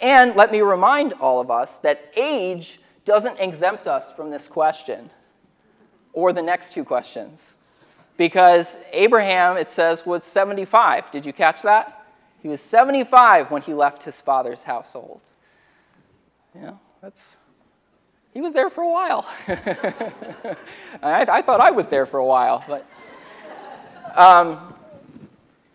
And 0.00 0.34
let 0.34 0.50
me 0.50 0.60
remind 0.60 1.12
all 1.14 1.40
of 1.40 1.50
us 1.50 1.78
that 1.80 2.12
age 2.16 2.80
doesn't 3.04 3.38
exempt 3.38 3.86
us 3.86 4.12
from 4.12 4.30
this 4.30 4.48
question 4.48 5.10
or 6.12 6.32
the 6.32 6.42
next 6.42 6.72
two 6.72 6.84
questions. 6.84 7.56
Because 8.16 8.78
Abraham, 8.92 9.56
it 9.56 9.70
says, 9.70 10.04
was 10.04 10.22
75. 10.24 11.10
Did 11.10 11.24
you 11.24 11.32
catch 11.32 11.62
that? 11.62 12.06
He 12.40 12.48
was 12.48 12.60
75 12.60 13.50
when 13.50 13.62
he 13.62 13.72
left 13.72 14.02
his 14.02 14.20
father's 14.20 14.64
household. 14.64 15.20
Yeah, 16.54 16.74
that's 17.00 17.36
he 18.32 18.40
was 18.40 18.52
there 18.52 18.70
for 18.70 18.82
a 18.82 18.90
while. 18.90 19.26
I, 21.02 21.26
I, 21.28 21.42
thought 21.42 21.60
I 21.60 21.70
was 21.70 21.88
there 21.88 22.06
for 22.06 22.18
a 22.18 22.26
while, 22.26 22.64
but. 22.66 22.86
Um, 24.14 24.74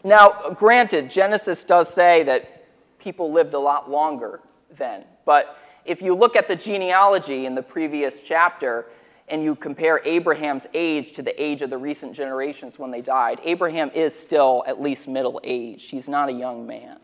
now, 0.04 0.52
granted, 0.52 1.10
Genesis 1.12 1.63
does 1.63 1.93
say 1.93 2.24
that 2.24 2.65
people 3.00 3.32
lived 3.32 3.54
a 3.54 3.60
lot 3.60 3.89
longer 3.89 4.39
then, 4.72 5.04
but 5.26 5.58
if 5.86 6.02
you 6.02 6.13
look 6.13 6.36
at 6.36 6.48
the 6.48 6.56
genealogy 6.56 7.46
in 7.46 7.56
the 7.56 7.63
previous 7.63 8.22
chapter 8.22 8.86
and 9.30 9.43
you 9.43 9.56
compare 9.56 10.00
Abraham's 10.06 10.67
age 10.74 11.12
to 11.13 11.22
the 11.22 11.41
age 11.41 11.62
of 11.62 11.70
the 11.70 11.78
recent 11.78 12.13
generations 12.13 12.78
when 12.80 12.91
they 12.91 13.02
died, 13.02 13.39
Abraham 13.43 13.89
is 13.93 14.17
still 14.17 14.63
at 14.67 14.82
least 14.82 15.08
middle 15.08 15.41
aged. 15.43 15.89
He's 15.89 16.08
not 16.08 16.30
a 16.30 16.34
young 16.34 16.65
man 16.65 17.00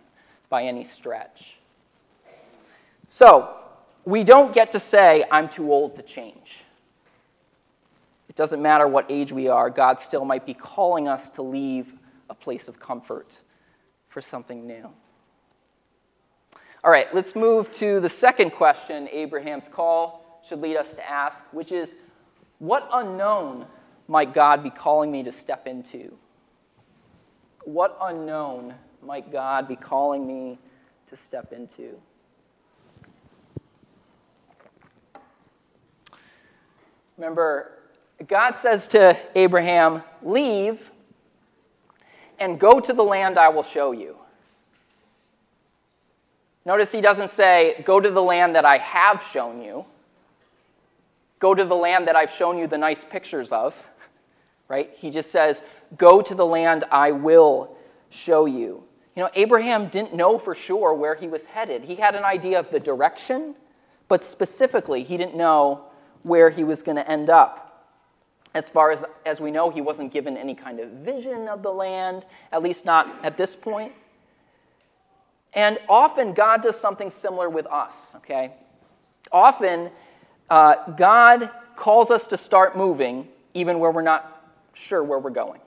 by 0.50 0.63
any 0.63 0.84
stretch. 0.84 1.58
So, 3.10 3.62
we 4.06 4.24
don't 4.24 4.54
get 4.54 4.72
to 4.74 4.80
say, 4.80 5.24
I'm 5.32 5.50
too 5.50 5.72
old 5.72 5.96
to 5.96 6.04
change. 6.04 6.63
It 8.30 8.36
doesn't 8.36 8.62
matter 8.62 8.88
what 8.88 9.06
age 9.10 9.32
we 9.32 9.48
are, 9.48 9.70
God 9.70 10.00
still 10.00 10.26
might 10.26 10.46
be 10.46 10.54
calling 10.54 11.08
us 11.08 11.30
to 11.32 11.42
leave 11.42 11.94
a 12.30 12.34
place 12.34 12.68
of 12.68 12.80
comfort 12.80 13.39
for 14.08 14.22
something 14.22 14.66
new. 14.66 14.89
All 16.84 16.92
right, 16.92 17.13
let's 17.13 17.36
move 17.36 17.72
to 17.74 18.00
the 18.00 18.10
second 18.10 18.52
question 18.52 19.08
Abraham's 19.12 19.70
call 19.70 20.42
should 20.44 20.60
lead 20.60 20.76
us 20.76 20.94
to 20.96 21.10
ask, 21.10 21.46
which 21.52 21.72
is 21.72 21.98
what 22.60 22.89
unknown 22.92 23.66
might 24.08 24.34
God 24.34 24.63
be 24.63 24.70
calling 24.70 25.12
me 25.12 25.24
to 25.24 25.32
step 25.32 25.68
into? 25.68 26.18
What 27.63 27.98
unknown 28.02 28.76
might 29.02 29.32
God 29.32 29.68
be 29.68 29.76
calling 29.76 30.28
me 30.28 30.60
to 31.08 31.16
step 31.16 31.54
into? 31.54 32.00
Remember, 37.17 37.71
God 38.28 38.58
says 38.58 38.88
to 38.89 39.17
Abraham, 39.36 40.04
Leave 40.21 40.91
and 42.39 42.60
go 42.60 42.80
to 42.80 42.93
the 42.93 43.04
land 43.04 43.38
I 43.38 43.49
will 43.49 43.63
show 43.63 43.91
you. 43.91 44.17
Notice 46.65 46.91
he 46.91 47.02
doesn't 47.02 47.32
say, 47.32 47.82
Go 47.86 47.99
to 47.99 48.10
the 48.10 48.21
land 48.21 48.56
that 48.56 48.65
I 48.65 48.78
have 48.78 49.23
shown 49.23 49.62
you. 49.62 49.86
Go 51.39 51.54
to 51.54 51.65
the 51.65 51.76
land 51.76 52.08
that 52.08 52.15
I've 52.15 52.32
shown 52.32 52.58
you 52.58 52.67
the 52.67 52.78
nice 52.78 53.04
pictures 53.04 53.52
of. 53.52 53.82
Right? 54.67 54.91
He 54.95 55.10
just 55.10 55.32
says, 55.32 55.62
Go 55.97 56.21
to 56.21 56.34
the 56.34 56.45
land 56.45 56.86
I 56.91 57.12
will 57.12 57.76
show 58.10 58.45
you. 58.45 58.84
You 59.15 59.23
know, 59.23 59.30
Abraham 59.36 59.89
didn't 59.89 60.13
know 60.13 60.38
for 60.38 60.56
sure 60.56 60.93
where 60.93 61.15
he 61.15 61.28
was 61.28 61.47
headed. 61.47 61.84
He 61.84 61.95
had 61.95 62.15
an 62.15 62.23
idea 62.23 62.60
of 62.60 62.71
the 62.71 62.80
direction, 62.80 63.56
but 64.08 64.23
specifically, 64.23 65.04
he 65.04 65.17
didn't 65.17 65.36
know 65.36 65.86
where 66.23 66.49
he 66.49 66.63
was 66.63 66.81
going 66.81 66.95
to 66.95 67.09
end 67.09 67.29
up. 67.29 67.88
As 68.53 68.69
far 68.69 68.91
as, 68.91 69.03
as 69.25 69.41
we 69.41 69.51
know, 69.51 69.69
he 69.69 69.81
wasn't 69.81 70.12
given 70.12 70.38
any 70.38 70.53
kind 70.53 70.79
of 70.79 70.89
vision 70.89 71.47
of 71.47 71.63
the 71.63 71.71
land, 71.71 72.25
at 72.51 72.62
least 72.62 72.86
not 72.86 73.23
at 73.23 73.38
this 73.38 73.55
point. 73.55 73.93
And 75.53 75.77
often 75.88 76.33
God 76.33 76.62
does 76.62 76.79
something 76.79 77.09
similar 77.09 77.49
with 77.49 77.67
us, 77.67 78.13
okay? 78.17 78.53
Often 79.31 79.91
uh, 80.49 80.91
God 80.91 81.49
calls 81.75 82.12
us 82.12 82.27
to 82.27 82.38
start 82.38 82.77
moving 82.77 83.27
even 83.53 83.79
where 83.79 83.91
we're 83.91 84.01
not 84.01 84.43
sure 84.73 85.03
where 85.03 85.19
we're 85.19 85.29
going. 85.29 85.62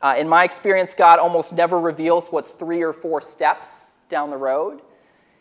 Uh, 0.00 0.14
in 0.18 0.28
my 0.28 0.44
experience, 0.44 0.94
God 0.94 1.18
almost 1.18 1.52
never 1.52 1.80
reveals 1.80 2.28
what's 2.28 2.52
three 2.52 2.82
or 2.82 2.92
four 2.92 3.20
steps 3.20 3.88
down 4.08 4.30
the 4.30 4.36
road. 4.36 4.80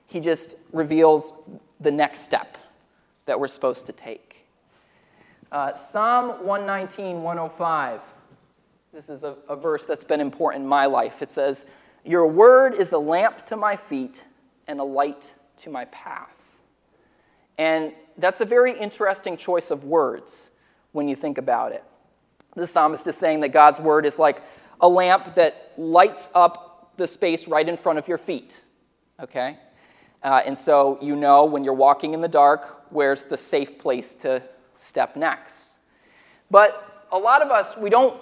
He 0.08 0.20
just 0.20 0.56
reveals 0.72 1.34
the 1.80 1.92
next 1.92 2.22
step 2.22 2.58
that 3.26 3.40
we're 3.40 3.48
supposed 3.48 3.86
to 3.86 3.92
take. 3.92 4.27
Uh, 5.52 5.74
Psalm 5.76 6.46
119, 6.46 7.24
105. 7.24 8.02
This 8.92 9.10
is 9.10 9.24
a, 9.24 9.36
a 9.48 9.56
verse 9.56 9.86
that's 9.86 10.04
been 10.04 10.20
important 10.20 10.64
in 10.64 10.70
my 10.70 10.88
life. 10.88 11.22
It 11.22 11.32
says, 11.32 11.66
Your 12.04 12.28
word 12.28 12.74
is 12.74 12.92
a 12.92 12.98
lamp 12.98 13.46
to 13.46 13.56
my 13.56 13.78
feet 13.78 14.26
and 14.68 14.80
a 14.82 14.84
light 14.84 15.34
to 15.58 15.70
my 15.70 15.86
path. 15.86 16.36
And 17.58 17.94
that's 18.18 18.42
a 18.42 18.46
very 18.46 18.78
interesting 18.78 19.38
choice 19.38 19.72
of 19.72 19.86
words 19.86 20.50
when 20.92 21.08
you 21.08 21.16
think 21.16 21.38
about 21.38 21.72
it. 21.72 21.84
The 22.56 22.68
psalmist 22.68 23.08
is 23.08 23.16
saying 23.16 23.40
that 23.42 23.50
God's 23.50 23.80
word 23.80 24.06
is 24.06 24.20
like 24.20 24.42
a 24.82 24.90
lamp 24.90 25.36
that 25.36 25.72
lights 25.78 26.30
up 26.36 26.94
the 26.98 27.08
space 27.08 27.48
right 27.48 27.68
in 27.68 27.78
front 27.78 28.00
of 28.00 28.08
your 28.08 28.18
feet. 28.18 28.64
Okay? 29.20 29.58
Uh, 30.24 30.42
and 30.46 30.58
so 30.58 30.98
you 31.02 31.16
know 31.16 31.46
when 31.46 31.64
you're 31.64 31.74
walking 31.74 32.14
in 32.14 32.20
the 32.22 32.28
dark, 32.28 32.84
where's 32.90 33.26
the 33.26 33.38
safe 33.38 33.78
place 33.78 34.14
to 34.16 34.44
step 34.80 35.16
next. 35.16 35.74
But 36.50 37.08
a 37.12 37.18
lot 37.18 37.42
of 37.42 37.50
us, 37.50 37.76
we 37.78 37.90
don't, 37.90 38.22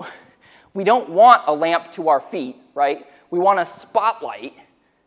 we 0.74 0.84
don't 0.84 1.10
want 1.10 1.44
a 1.48 1.54
lamp 1.54 1.92
to 1.92 2.10
our 2.10 2.20
feet, 2.20 2.58
right? 2.74 3.06
We 3.30 3.40
want 3.40 3.60
a 3.60 3.66
spotlight 3.66 4.54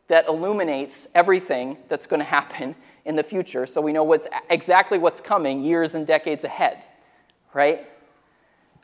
that 0.08 0.26
illuminates 0.26 1.08
everything 1.14 1.76
that's 1.88 2.06
going 2.06 2.20
to 2.20 2.24
happen 2.26 2.74
in 3.04 3.16
the 3.16 3.22
future 3.22 3.66
so 3.66 3.80
we 3.80 3.92
know 3.92 4.04
what's, 4.04 4.26
exactly 4.50 4.98
what's 4.98 5.20
coming 5.20 5.62
years 5.62 5.94
and 5.94 6.06
decades 6.06 6.44
ahead, 6.44 6.82
right? 7.54 7.88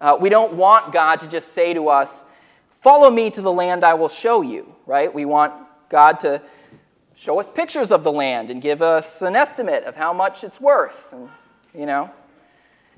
Uh, 0.00 0.16
we 0.20 0.28
don't 0.28 0.54
want 0.54 0.92
God 0.92 1.20
to 1.20 1.28
just 1.28 1.52
say 1.52 1.74
to 1.74 1.88
us, 1.88 2.24
Follow 2.70 3.10
me 3.10 3.30
to 3.30 3.40
the 3.40 3.50
land 3.50 3.82
I 3.82 3.94
will 3.94 4.10
show 4.10 4.42
you, 4.42 4.74
right? 4.84 5.12
We 5.12 5.24
want 5.24 5.54
God 5.88 6.20
to 6.20 6.42
show 7.14 7.40
us 7.40 7.48
pictures 7.48 7.90
of 7.90 8.04
the 8.04 8.12
land 8.12 8.50
and 8.50 8.60
give 8.60 8.82
us 8.82 9.22
an 9.22 9.34
estimate 9.34 9.84
of 9.84 9.96
how 9.96 10.12
much 10.12 10.44
it's 10.44 10.60
worth, 10.60 11.10
and, 11.14 11.30
you 11.74 11.86
know. 11.86 12.10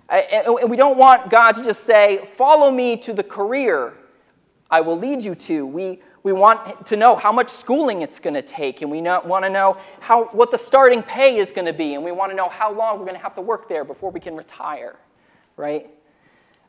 And 0.09 0.71
we 0.71 0.77
don't 0.77 0.97
want 0.97 1.31
God 1.31 1.53
to 1.53 1.63
just 1.63 1.85
say, 1.85 2.25
Follow 2.25 2.71
me 2.71 2.97
to 2.99 3.13
the 3.13 3.25
career 3.25 3.95
I 4.71 4.81
will 4.81 4.99
lead 4.99 5.23
you 5.23 5.35
to. 5.35 5.65
We, 5.65 6.01
we 6.23 6.33
want 6.33 6.87
to 6.87 6.97
know 6.97 7.15
how 7.15 7.31
much 7.31 7.51
schooling 7.51 8.03
it's 8.03 8.19
going 8.19 8.35
to 8.35 8.43
take, 8.43 8.83
and 8.83 8.91
we 8.91 9.01
want 9.01 9.45
to 9.45 9.51
know 9.51 9.77
how, 10.01 10.25
what 10.27 10.51
the 10.51 10.59
starting 10.59 11.03
pay 11.03 11.37
is 11.37 11.53
going 11.53 11.67
to 11.67 11.73
be, 11.73 11.95
and 11.95 12.03
we 12.03 12.11
want 12.11 12.33
to 12.33 12.37
know 12.37 12.49
how 12.49 12.73
long 12.73 12.99
we're 12.99 13.05
going 13.05 13.17
to 13.17 13.23
have 13.23 13.35
to 13.35 13.41
work 13.41 13.69
there 13.69 13.85
before 13.85 14.11
we 14.11 14.19
can 14.19 14.35
retire, 14.35 14.97
right? 15.57 15.89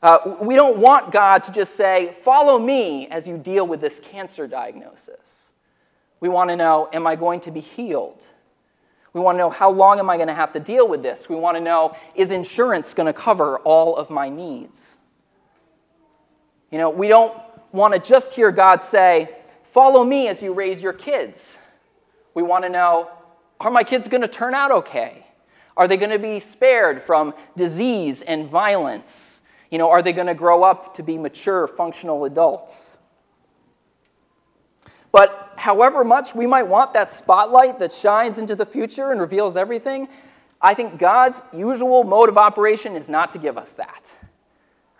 Uh, 0.04 0.36
we 0.41 0.54
don't 0.54 0.78
want 0.78 1.12
God 1.12 1.43
to 1.45 1.52
just 1.52 1.76
say, 1.76 2.13
Follow 2.13 2.60
me 2.60 3.08
as 3.08 3.28
you 3.28 3.38
deal 3.38 3.65
with 3.65 3.82
this 3.82 4.00
cancer 4.00 4.45
diagnosis. 4.45 5.50
We 6.19 6.30
want 6.30 6.52
to 6.52 6.56
know, 6.56 6.88
Am 6.93 7.08
I 7.08 7.15
going 7.15 7.39
to 7.41 7.52
be 7.52 7.62
healed? 7.62 8.28
We 9.17 9.23
want 9.23 9.34
to 9.34 9.39
know, 9.39 9.49
How 9.49 9.71
long 9.71 9.97
am 9.97 10.12
I 10.12 10.15
going 10.15 10.27
to 10.27 10.34
have 10.36 10.51
to 10.51 10.60
deal 10.60 10.88
with 10.88 11.01
this? 11.01 11.27
We 11.27 11.36
want 11.36 11.58
to 11.58 11.62
know, 11.62 11.97
Is 12.13 12.30
insurance 12.30 12.93
going 12.93 13.08
to 13.08 13.13
cover 13.13 13.58
all 13.62 13.95
of 13.95 14.12
my 14.12 14.30
needs? 14.30 14.97
You 16.69 16.77
know, 16.77 16.91
we 16.91 17.08
don't 17.08 17.36
want 17.71 17.95
to 17.95 17.99
just 17.99 18.34
hear 18.36 18.51
God 18.51 18.84
say, 18.84 19.36
Follow 19.63 20.03
me 20.03 20.27
as 20.27 20.43
you 20.43 20.53
raise 20.53 20.84
your 20.84 20.93
kids. 20.93 21.58
We 22.36 22.43
want 22.43 22.63
to 22.65 22.69
know, 22.69 23.10
Are 23.60 23.71
my 23.71 23.84
kids 23.84 24.08
going 24.08 24.21
to 24.21 24.27
turn 24.27 24.53
out 24.53 24.69
okay? 24.69 25.25
Are 25.75 25.88
they 25.88 25.97
going 25.97 26.12
to 26.12 26.19
be 26.19 26.39
spared 26.39 27.01
from 27.01 27.34
disease 27.56 28.21
and 28.21 28.47
violence? 28.47 29.41
You 29.71 29.80
know, 29.80 29.89
are 29.89 30.03
they 30.03 30.13
going 30.13 30.27
to 30.27 30.36
grow 30.36 30.62
up 30.62 30.93
to 30.93 31.01
be 31.01 31.17
mature, 31.17 31.65
functional 31.65 32.23
adults? 32.25 32.96
But 35.17 35.53
however 35.56 36.03
much 36.03 36.36
we 36.36 36.45
might 36.45 36.67
want 36.67 36.93
that 36.93 37.10
spotlight 37.10 37.80
that 37.80 37.91
shines 37.91 38.38
into 38.38 38.56
the 38.56 38.67
future 38.67 39.12
and 39.12 39.19
reveals 39.19 39.56
everything, 39.58 40.10
I 40.62 40.75
think 40.75 40.99
God's 40.99 41.41
usual 41.51 42.03
mode 42.03 42.30
of 42.30 42.38
operation 42.38 42.95
is 42.95 43.10
not 43.10 43.32
to 43.32 43.39
give 43.39 43.58
us 43.58 43.73
that. 43.73 44.12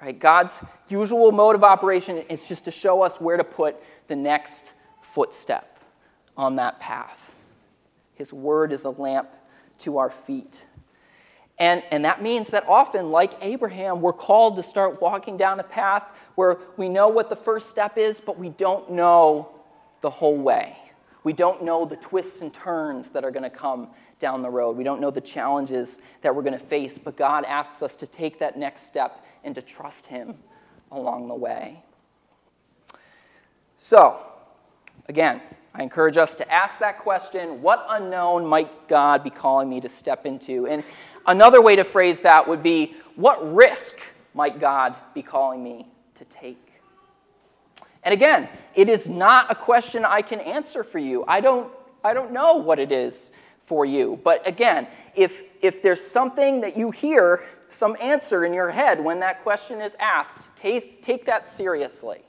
Right? 0.02 0.18
God's 0.18 0.64
usual 0.90 1.32
mode 1.32 1.56
of 1.56 1.64
operation 1.64 2.18
is 2.30 2.48
just 2.48 2.66
to 2.66 2.72
show 2.72 3.04
us 3.04 3.22
where 3.22 3.38
to 3.38 3.44
put 3.44 3.76
the 4.08 4.16
next 4.16 4.74
footstep 5.04 5.80
on 6.36 6.56
that 6.56 6.80
path. 6.80 7.36
His 8.16 8.34
word 8.34 8.72
is 8.72 8.86
a 8.86 8.90
lamp 8.90 9.30
to 9.82 10.00
our 10.00 10.10
feet. 10.10 10.66
And, 11.60 11.84
and 11.92 12.04
that 12.06 12.24
means 12.24 12.50
that 12.50 12.68
often, 12.68 13.12
like 13.12 13.34
Abraham, 13.46 14.02
we're 14.02 14.14
called 14.14 14.56
to 14.56 14.64
start 14.64 15.00
walking 15.00 15.38
down 15.38 15.60
a 15.60 15.64
path 15.64 16.06
where 16.34 16.58
we 16.76 16.90
know 16.90 17.08
what 17.08 17.30
the 17.30 17.36
first 17.36 17.70
step 17.70 18.00
is, 18.00 18.20
but 18.20 18.40
we 18.40 18.50
don't 18.50 18.90
know 18.90 19.52
the 20.02 20.10
whole 20.10 20.38
way. 20.38 20.78
We 21.24 21.34
don't 21.34 21.64
know 21.64 21.86
the 21.86 21.98
twists 21.98 22.42
and 22.42 22.54
turns 22.54 23.12
that 23.12 23.26
are 23.26 23.32
going 23.32 23.44
to 23.44 23.50
come 23.50 23.90
down 24.20 24.42
the 24.42 24.50
road. 24.50 24.78
We 24.78 24.84
don't 24.84 25.02
know 25.02 25.12
the 25.12 25.22
challenges 25.22 26.00
that 26.22 26.36
we're 26.36 26.42
going 26.42 26.58
to 26.58 26.66
face, 26.66 26.98
but 26.98 27.18
God 27.18 27.44
asks 27.46 27.84
us 27.84 27.96
to 27.98 28.08
take 28.08 28.40
that 28.40 28.58
next 28.58 28.84
step 28.84 29.26
and 29.44 29.54
to 29.56 29.62
trust 29.62 30.08
Him 30.08 30.36
along 30.92 31.28
the 31.28 31.36
way. 31.36 31.84
So, 33.78 34.18
again, 35.08 35.42
I 35.74 35.84
encourage 35.84 36.18
us 36.18 36.34
to 36.36 36.52
ask 36.52 36.80
that 36.80 37.00
question 37.00 37.62
what 37.62 37.86
unknown 37.90 38.46
might 38.46 38.88
God 38.88 39.24
be 39.24 39.30
calling 39.30 39.70
me 39.70 39.80
to 39.82 39.90
step 39.90 40.26
into? 40.26 40.66
And 40.66 40.84
another 41.28 41.62
way 41.62 41.76
to 41.76 41.84
phrase 41.84 42.22
that 42.22 42.48
would 42.48 42.64
be 42.64 42.96
what 43.16 43.54
risk 43.54 44.00
might 44.34 44.60
God 44.60 44.96
be 45.14 45.22
calling 45.22 45.64
me 45.64 45.88
to 46.16 46.26
take? 46.26 46.68
And 48.08 48.14
again, 48.14 48.48
it 48.74 48.88
is 48.88 49.10
not 49.10 49.52
a 49.52 49.56
question 49.56 50.06
I 50.06 50.22
can 50.22 50.40
answer 50.40 50.82
for 50.82 50.98
you. 50.98 51.26
I 51.28 51.42
don't, 51.42 51.70
I 52.06 52.14
don't 52.14 52.32
know 52.32 52.56
what 52.56 52.80
it 52.80 52.90
is 52.90 53.32
for 53.60 53.86
you. 53.86 54.18
But 54.24 54.48
again, 54.48 54.88
if, 55.14 55.44
if 55.62 55.82
there's 55.82 56.00
something 56.00 56.62
that 56.62 56.78
you 56.78 56.92
hear, 56.92 57.44
some 57.68 57.98
answer 58.00 58.46
in 58.46 58.54
your 58.54 58.70
head 58.70 59.04
when 59.04 59.20
that 59.20 59.44
question 59.44 59.82
is 59.82 59.94
asked, 60.00 60.48
take, 60.56 61.04
take 61.04 61.26
that 61.26 61.50
seriously. 61.50 62.22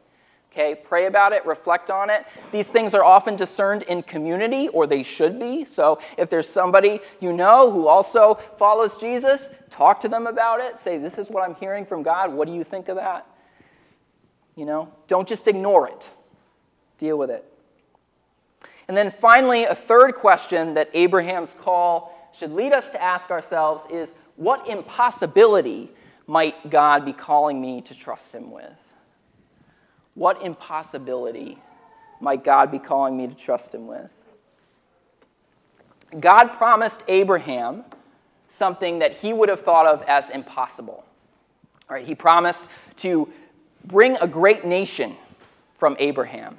Okay, 0.50 0.74
pray 0.74 1.06
about 1.06 1.32
it, 1.32 1.46
reflect 1.46 1.92
on 1.92 2.10
it. 2.10 2.26
These 2.50 2.70
things 2.70 2.92
are 2.92 3.04
often 3.04 3.36
discerned 3.36 3.84
in 3.84 4.02
community, 4.02 4.66
or 4.70 4.84
they 4.88 5.04
should 5.04 5.38
be. 5.38 5.64
So 5.64 6.00
if 6.16 6.28
there's 6.28 6.48
somebody 6.48 6.98
you 7.20 7.32
know 7.32 7.70
who 7.70 7.86
also 7.86 8.34
follows 8.56 8.96
Jesus, 8.96 9.50
talk 9.70 10.00
to 10.00 10.08
them 10.08 10.26
about 10.26 10.58
it. 10.58 10.76
Say, 10.76 10.98
This 10.98 11.18
is 11.18 11.30
what 11.30 11.48
I'm 11.48 11.54
hearing 11.54 11.84
from 11.84 12.02
God. 12.02 12.32
What 12.32 12.48
do 12.48 12.54
you 12.54 12.64
think 12.64 12.88
of 12.88 12.96
that? 12.96 13.28
You 14.58 14.64
know, 14.64 14.92
don't 15.06 15.28
just 15.28 15.46
ignore 15.46 15.86
it, 15.86 16.10
deal 16.98 17.16
with 17.16 17.30
it. 17.30 17.44
And 18.88 18.96
then 18.96 19.08
finally, 19.08 19.62
a 19.62 19.74
third 19.74 20.16
question 20.16 20.74
that 20.74 20.90
Abraham's 20.94 21.54
call 21.54 22.28
should 22.36 22.50
lead 22.52 22.72
us 22.72 22.90
to 22.90 23.00
ask 23.00 23.30
ourselves 23.30 23.84
is 23.88 24.14
what 24.34 24.66
impossibility 24.66 25.90
might 26.26 26.70
God 26.70 27.04
be 27.04 27.12
calling 27.12 27.60
me 27.60 27.82
to 27.82 27.94
trust 27.96 28.34
him 28.34 28.50
with? 28.50 28.72
What 30.14 30.42
impossibility 30.42 31.58
might 32.20 32.42
God 32.42 32.72
be 32.72 32.80
calling 32.80 33.16
me 33.16 33.28
to 33.28 33.36
trust 33.36 33.72
him 33.72 33.86
with? 33.86 34.10
God 36.18 36.48
promised 36.48 37.04
Abraham 37.06 37.84
something 38.48 38.98
that 38.98 39.18
he 39.18 39.32
would 39.32 39.50
have 39.50 39.60
thought 39.60 39.86
of 39.86 40.02
as 40.08 40.30
impossible. 40.30 41.04
Right, 41.88 42.04
he 42.04 42.16
promised 42.16 42.66
to 42.96 43.28
bring 43.88 44.16
a 44.18 44.26
great 44.26 44.64
nation 44.64 45.16
from 45.74 45.96
Abraham. 45.98 46.58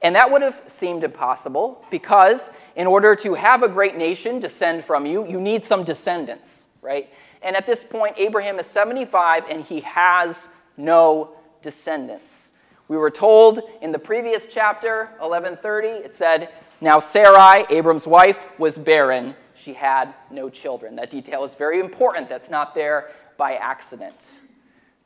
And 0.00 0.14
that 0.16 0.30
would 0.30 0.42
have 0.42 0.62
seemed 0.66 1.04
impossible 1.04 1.84
because, 1.90 2.50
in 2.76 2.86
order 2.86 3.14
to 3.16 3.34
have 3.34 3.62
a 3.62 3.68
great 3.68 3.96
nation 3.96 4.38
descend 4.40 4.84
from 4.84 5.06
you, 5.06 5.26
you 5.26 5.40
need 5.40 5.64
some 5.64 5.84
descendants, 5.84 6.68
right? 6.82 7.12
And 7.42 7.56
at 7.56 7.66
this 7.66 7.84
point, 7.84 8.14
Abraham 8.16 8.58
is 8.58 8.66
75 8.66 9.44
and 9.50 9.64
he 9.64 9.80
has 9.80 10.48
no 10.76 11.30
descendants. 11.62 12.52
We 12.86 12.96
were 12.96 13.10
told 13.10 13.60
in 13.82 13.92
the 13.92 13.98
previous 13.98 14.46
chapter, 14.46 15.10
1130, 15.18 15.88
it 15.88 16.14
said, 16.14 16.50
Now 16.80 17.00
Sarai, 17.00 17.66
Abram's 17.68 18.06
wife, 18.06 18.46
was 18.58 18.78
barren. 18.78 19.34
She 19.54 19.74
had 19.74 20.14
no 20.30 20.48
children. 20.48 20.96
That 20.96 21.10
detail 21.10 21.44
is 21.44 21.54
very 21.56 21.80
important. 21.80 22.28
That's 22.28 22.48
not 22.48 22.74
there 22.74 23.10
by 23.36 23.54
accident. 23.54 24.30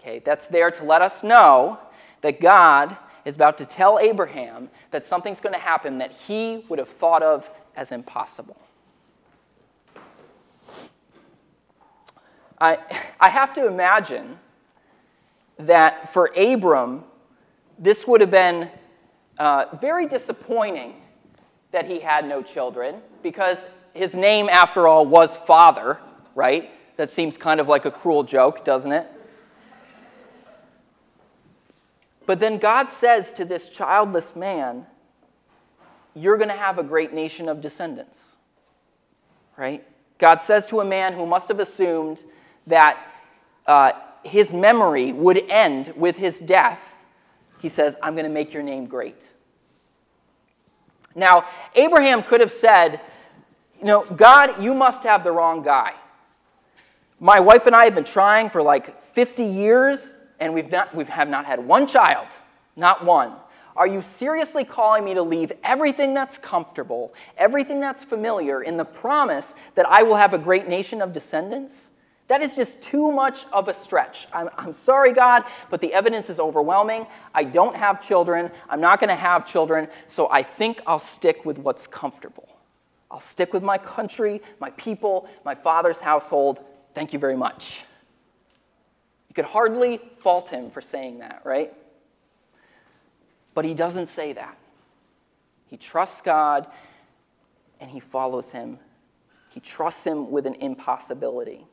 Okay, 0.02 0.18
that's 0.18 0.48
there 0.48 0.68
to 0.72 0.82
let 0.82 1.00
us 1.00 1.22
know 1.22 1.78
that 2.22 2.40
God 2.40 2.96
is 3.24 3.36
about 3.36 3.56
to 3.58 3.64
tell 3.64 4.00
Abraham 4.00 4.68
that 4.90 5.04
something's 5.04 5.38
going 5.38 5.54
to 5.54 5.60
happen 5.60 5.98
that 5.98 6.12
he 6.12 6.64
would 6.68 6.80
have 6.80 6.88
thought 6.88 7.22
of 7.22 7.48
as 7.76 7.92
impossible. 7.92 8.56
I, 12.60 12.78
I 13.20 13.28
have 13.28 13.52
to 13.54 13.66
imagine 13.68 14.40
that 15.56 16.12
for 16.12 16.32
Abram, 16.36 17.04
this 17.78 18.04
would 18.04 18.20
have 18.20 18.30
been 18.30 18.70
uh, 19.38 19.66
very 19.80 20.08
disappointing 20.08 20.94
that 21.70 21.86
he 21.86 22.00
had 22.00 22.26
no 22.26 22.42
children 22.42 22.96
because 23.22 23.68
his 23.94 24.16
name, 24.16 24.48
after 24.48 24.88
all, 24.88 25.06
was 25.06 25.36
Father, 25.36 26.00
right? 26.34 26.70
That 26.96 27.10
seems 27.12 27.36
kind 27.36 27.60
of 27.60 27.68
like 27.68 27.84
a 27.84 27.90
cruel 27.92 28.24
joke, 28.24 28.64
doesn't 28.64 28.90
it? 28.90 29.06
But 32.32 32.40
then 32.40 32.56
God 32.56 32.88
says 32.88 33.30
to 33.34 33.44
this 33.44 33.68
childless 33.68 34.34
man, 34.34 34.86
You're 36.14 36.38
going 36.38 36.48
to 36.48 36.56
have 36.56 36.78
a 36.78 36.82
great 36.82 37.12
nation 37.12 37.46
of 37.46 37.60
descendants, 37.60 38.38
right? 39.58 39.86
God 40.16 40.40
says 40.40 40.64
to 40.68 40.80
a 40.80 40.84
man 40.86 41.12
who 41.12 41.26
must 41.26 41.48
have 41.48 41.60
assumed 41.60 42.24
that 42.66 42.98
uh, 43.66 43.92
his 44.24 44.50
memory 44.50 45.12
would 45.12 45.44
end 45.50 45.92
with 45.94 46.16
his 46.16 46.40
death 46.40 46.94
he 47.60 47.68
says, 47.68 47.96
I'm 48.02 48.14
going 48.14 48.24
to 48.24 48.30
make 48.30 48.54
your 48.54 48.62
name 48.62 48.86
great. 48.86 49.34
Now, 51.14 51.44
Abraham 51.74 52.22
could 52.22 52.40
have 52.40 52.50
said, 52.50 53.02
You 53.78 53.84
know, 53.84 54.04
God, 54.04 54.62
you 54.62 54.72
must 54.72 55.04
have 55.04 55.22
the 55.22 55.32
wrong 55.32 55.62
guy. 55.62 55.92
My 57.20 57.40
wife 57.40 57.66
and 57.66 57.76
I 57.76 57.84
have 57.84 57.94
been 57.94 58.04
trying 58.04 58.48
for 58.48 58.62
like 58.62 59.02
50 59.02 59.44
years, 59.44 60.14
and 60.42 60.52
we've 60.52 60.70
not, 60.70 60.92
we 60.92 61.04
have 61.04 61.28
not 61.28 61.46
had 61.46 61.64
one 61.64 61.86
child, 61.86 62.26
not 62.74 63.04
one. 63.04 63.32
Are 63.76 63.86
you 63.86 64.02
seriously 64.02 64.64
calling 64.64 65.04
me 65.04 65.14
to 65.14 65.22
leave 65.22 65.52
everything 65.62 66.14
that's 66.14 66.36
comfortable, 66.36 67.14
everything 67.38 67.80
that's 67.80 68.02
familiar, 68.02 68.60
in 68.60 68.76
the 68.76 68.84
promise 68.84 69.54
that 69.76 69.86
I 69.88 70.02
will 70.02 70.16
have 70.16 70.34
a 70.34 70.38
great 70.38 70.68
nation 70.68 71.00
of 71.00 71.12
descendants? 71.12 71.90
That 72.26 72.42
is 72.42 72.56
just 72.56 72.82
too 72.82 73.12
much 73.12 73.44
of 73.52 73.68
a 73.68 73.74
stretch. 73.74 74.26
I'm, 74.32 74.50
I'm 74.58 74.72
sorry, 74.72 75.12
God, 75.12 75.44
but 75.70 75.80
the 75.80 75.94
evidence 75.94 76.28
is 76.28 76.40
overwhelming. 76.40 77.06
I 77.32 77.44
don't 77.44 77.76
have 77.76 78.02
children. 78.02 78.50
I'm 78.68 78.80
not 78.80 78.98
going 78.98 79.10
to 79.10 79.14
have 79.14 79.46
children, 79.46 79.86
so 80.08 80.28
I 80.30 80.42
think 80.42 80.82
I'll 80.88 80.98
stick 80.98 81.44
with 81.44 81.58
what's 81.58 81.86
comfortable. 81.86 82.48
I'll 83.12 83.20
stick 83.20 83.52
with 83.52 83.62
my 83.62 83.78
country, 83.78 84.42
my 84.58 84.70
people, 84.70 85.28
my 85.44 85.54
father's 85.54 86.00
household. 86.00 86.60
Thank 86.94 87.12
you 87.12 87.18
very 87.20 87.36
much. 87.36 87.84
You 89.32 89.34
could 89.34 89.50
hardly 89.50 89.98
fault 90.18 90.50
him 90.50 90.68
for 90.68 90.82
saying 90.82 91.20
that, 91.20 91.40
right? 91.42 91.72
But 93.54 93.64
he 93.64 93.72
doesn't 93.72 94.08
say 94.08 94.34
that. 94.34 94.58
He 95.68 95.78
trusts 95.78 96.20
God 96.20 96.66
and 97.80 97.90
he 97.90 97.98
follows 97.98 98.52
him. 98.52 98.78
He 99.48 99.60
trusts 99.60 100.06
him 100.06 100.30
with 100.30 100.46
an 100.46 100.56
impossibility. 100.56 101.64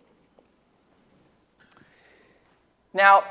Now, 2.93 3.25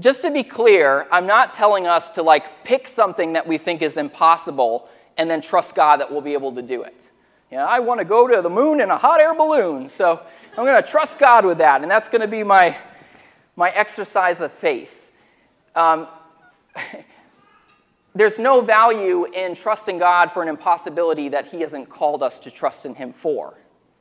just 0.00 0.22
to 0.22 0.32
be 0.32 0.42
clear, 0.42 1.06
I'm 1.12 1.28
not 1.28 1.52
telling 1.52 1.86
us 1.86 2.10
to 2.10 2.24
like 2.24 2.64
pick 2.64 2.88
something 2.88 3.34
that 3.34 3.46
we 3.46 3.56
think 3.56 3.82
is 3.82 3.96
impossible 3.96 4.88
and 5.16 5.30
then 5.30 5.42
trust 5.42 5.76
God 5.76 6.00
that 6.00 6.10
we'll 6.10 6.22
be 6.22 6.32
able 6.32 6.52
to 6.56 6.62
do 6.62 6.82
it. 6.82 7.08
You 7.52 7.58
know, 7.58 7.66
I 7.66 7.78
want 7.78 8.00
to 8.00 8.04
go 8.04 8.26
to 8.26 8.42
the 8.42 8.50
moon 8.50 8.80
in 8.80 8.90
a 8.90 8.98
hot 8.98 9.20
air 9.20 9.32
balloon, 9.32 9.88
so 9.88 10.20
I'm 10.58 10.64
going 10.64 10.82
to 10.82 10.88
trust 10.88 11.20
God 11.20 11.46
with 11.46 11.58
that, 11.58 11.82
and 11.82 11.90
that's 11.90 12.08
going 12.08 12.22
to 12.22 12.26
be 12.26 12.42
my, 12.42 12.76
my 13.56 13.70
exercise 13.70 14.40
of 14.40 14.52
faith. 14.52 15.10
Um, 15.74 16.08
there's 18.14 18.38
no 18.38 18.60
value 18.60 19.24
in 19.26 19.54
trusting 19.54 19.98
God 19.98 20.30
for 20.32 20.42
an 20.42 20.48
impossibility 20.48 21.28
that 21.30 21.46
He 21.46 21.60
hasn't 21.60 21.88
called 21.88 22.22
us 22.22 22.38
to 22.40 22.50
trust 22.50 22.86
in 22.86 22.94
Him 22.94 23.12
for. 23.12 23.54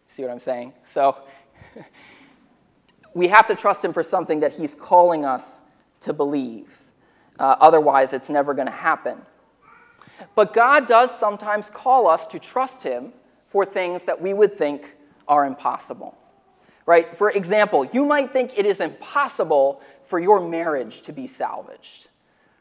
See 0.07 0.21
what 0.23 0.31
I'm 0.31 0.39
saying? 0.39 0.73
So 0.83 1.17
we 3.13 3.27
have 3.27 3.47
to 3.47 3.55
trust 3.55 3.83
Him 3.83 3.93
for 3.93 4.03
something 4.03 4.39
that 4.41 4.53
He's 4.53 4.73
calling 4.73 5.25
us 5.25 5.61
to 6.01 6.13
believe. 6.13 6.77
Uh, 7.39 7.55
otherwise, 7.59 8.13
it's 8.13 8.29
never 8.29 8.53
going 8.53 8.67
to 8.67 8.73
happen. 8.73 9.21
But 10.35 10.53
God 10.53 10.85
does 10.85 11.17
sometimes 11.17 11.69
call 11.69 12.07
us 12.07 12.25
to 12.27 12.39
trust 12.39 12.83
Him 12.83 13.13
for 13.47 13.65
things 13.65 14.05
that 14.05 14.21
we 14.21 14.33
would 14.33 14.57
think 14.57 14.95
are 15.27 15.45
impossible. 15.45 16.17
Right? 16.85 17.15
For 17.15 17.29
example, 17.31 17.85
you 17.85 18.05
might 18.05 18.31
think 18.31 18.57
it 18.57 18.65
is 18.65 18.79
impossible 18.79 19.81
for 20.03 20.19
your 20.19 20.39
marriage 20.39 21.01
to 21.01 21.13
be 21.13 21.27
salvaged. 21.27 22.07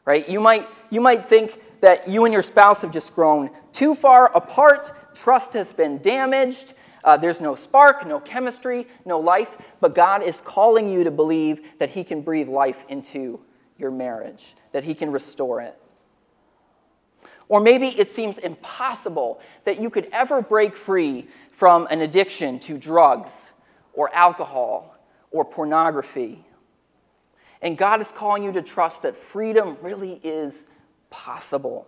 Right? 0.05 0.27
You 0.27 0.39
might, 0.39 0.67
you 0.89 1.01
might 1.01 1.25
think 1.25 1.59
that 1.81 2.07
you 2.07 2.25
and 2.25 2.33
your 2.33 2.43
spouse 2.43 2.81
have 2.81 2.91
just 2.91 3.13
grown 3.15 3.49
too 3.71 3.95
far 3.95 4.35
apart, 4.35 5.15
trust 5.15 5.53
has 5.53 5.73
been 5.73 5.99
damaged, 5.99 6.73
uh, 7.03 7.17
there's 7.17 7.41
no 7.41 7.55
spark, 7.55 8.05
no 8.05 8.19
chemistry, 8.19 8.87
no 9.05 9.19
life, 9.19 9.57
but 9.79 9.95
God 9.95 10.21
is 10.21 10.41
calling 10.41 10.89
you 10.89 11.03
to 11.03 11.11
believe 11.11 11.79
that 11.79 11.89
He 11.89 12.03
can 12.03 12.21
breathe 12.21 12.47
life 12.47 12.85
into 12.89 13.39
your 13.77 13.91
marriage, 13.91 14.55
that 14.71 14.83
He 14.83 14.93
can 14.93 15.11
restore 15.11 15.61
it. 15.61 15.77
Or 17.47 17.59
maybe 17.59 17.87
it 17.87 18.09
seems 18.09 18.37
impossible 18.37 19.41
that 19.65 19.81
you 19.81 19.89
could 19.89 20.07
ever 20.13 20.41
break 20.41 20.75
free 20.75 21.27
from 21.49 21.87
an 21.89 22.01
addiction 22.01 22.59
to 22.59 22.77
drugs 22.77 23.50
or 23.93 24.13
alcohol 24.13 24.95
or 25.31 25.45
pornography. 25.45 26.45
And 27.61 27.77
God 27.77 28.01
is 28.01 28.11
calling 28.11 28.43
you 28.43 28.51
to 28.53 28.61
trust 28.61 29.03
that 29.03 29.15
freedom 29.15 29.77
really 29.81 30.19
is 30.23 30.67
possible. 31.09 31.87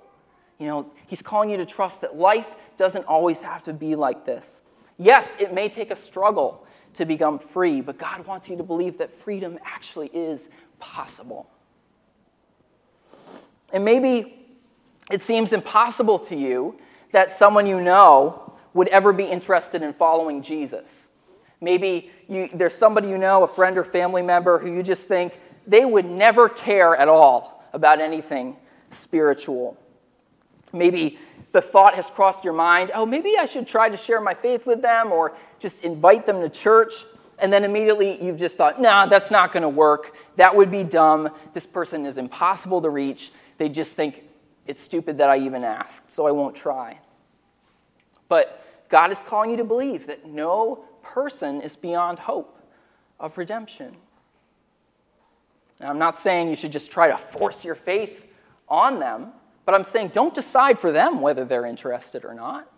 You 0.60 0.68
know, 0.68 0.92
He's 1.08 1.22
calling 1.22 1.50
you 1.50 1.58
to 1.58 1.66
trust 1.66 2.02
that 2.02 2.16
life 2.16 2.56
doesn't 2.78 3.06
always 3.06 3.42
have 3.42 3.64
to 3.64 3.74
be 3.74 3.96
like 3.96 4.26
this. 4.26 4.64
Yes, 4.98 5.36
it 5.40 5.54
may 5.54 5.70
take 5.70 5.92
a 5.92 5.96
struggle 5.96 6.66
to 6.94 7.06
become 7.06 7.40
free, 7.40 7.82
but 7.82 7.98
God 7.98 8.26
wants 8.28 8.50
you 8.50 8.56
to 8.58 8.64
believe 8.64 9.00
that 9.00 9.12
freedom 9.12 9.58
actually 9.66 10.10
is 10.14 10.50
possible. 10.80 11.50
And 13.72 13.84
maybe 13.84 14.46
it 15.12 15.22
seems 15.22 15.52
impossible 15.52 16.20
to 16.20 16.36
you 16.36 16.78
that 17.12 17.32
someone 17.32 17.66
you 17.66 17.82
know 17.82 18.54
would 18.74 18.88
ever 18.90 19.12
be 19.12 19.26
interested 19.26 19.82
in 19.82 19.94
following 19.94 20.42
Jesus. 20.42 21.10
Maybe 21.64 22.12
you, 22.28 22.50
there's 22.54 22.74
somebody 22.74 23.08
you 23.08 23.18
know, 23.18 23.44
a 23.44 23.48
friend 23.48 23.78
or 23.78 23.84
family 23.84 24.22
member, 24.22 24.60
who 24.60 24.72
you 24.72 24.84
just 24.84 25.08
think 25.08 25.40
they 25.66 25.86
would 25.86 26.06
never 26.06 26.50
care 26.50 26.96
at 26.96 27.08
all 27.08 27.64
about 27.72 28.02
anything 28.02 28.58
spiritual. 28.90 29.78
Maybe 30.74 31.18
the 31.54 31.62
thought 31.62 31.96
has 31.96 32.10
crossed 32.10 32.44
your 32.44 32.54
mind 32.54 32.92
oh, 32.94 33.06
maybe 33.06 33.38
I 33.40 33.46
should 33.46 33.66
try 33.66 33.88
to 33.88 33.98
share 33.98 34.20
my 34.20 34.34
faith 34.34 34.66
with 34.66 34.82
them 34.82 35.12
or 35.12 35.36
just 35.60 35.84
invite 35.84 36.26
them 36.26 36.42
to 36.42 36.50
church. 36.50 37.06
And 37.40 37.52
then 37.52 37.64
immediately 37.64 38.24
you've 38.24 38.38
just 38.38 38.58
thought, 38.58 38.82
nah, 38.82 39.06
that's 39.06 39.32
not 39.32 39.52
going 39.52 39.64
to 39.64 39.70
work. 39.70 40.16
That 40.36 40.56
would 40.56 40.70
be 40.70 40.84
dumb. 40.84 41.30
This 41.54 41.66
person 41.66 42.06
is 42.06 42.18
impossible 42.18 42.82
to 42.82 42.90
reach. 42.90 43.32
They 43.58 43.70
just 43.70 43.96
think 43.96 44.24
it's 44.68 44.82
stupid 44.82 45.18
that 45.18 45.30
I 45.30 45.38
even 45.40 45.64
asked, 45.64 46.12
so 46.12 46.28
I 46.28 46.32
won't 46.32 46.56
try. 46.56 47.00
But 48.28 48.64
God 48.90 49.12
is 49.12 49.24
calling 49.24 49.50
you 49.50 49.58
to 49.58 49.64
believe 49.64 50.08
that 50.08 50.28
no 50.28 50.86
person 51.04 51.62
is 51.62 51.76
beyond 51.76 52.20
hope 52.20 52.60
of 53.20 53.38
redemption. 53.38 53.96
Now, 55.80 55.90
I'm 55.90 56.00
not 56.00 56.18
saying 56.18 56.50
you 56.50 56.56
should 56.56 56.72
just 56.72 56.92
try 56.92 57.10
to 57.10 57.18
force 57.18 57.64
your 57.66 57.76
faith 57.76 58.28
on 58.68 59.00
them, 59.00 59.34
but 59.66 59.76
I'm 59.76 59.84
saying 59.84 60.10
don't 60.10 60.34
decide 60.34 60.80
for 60.80 60.92
them 60.92 61.22
whether 61.22 61.46
they're 61.46 61.66
interested 61.66 62.26
or 62.26 62.34
not. 62.34 62.70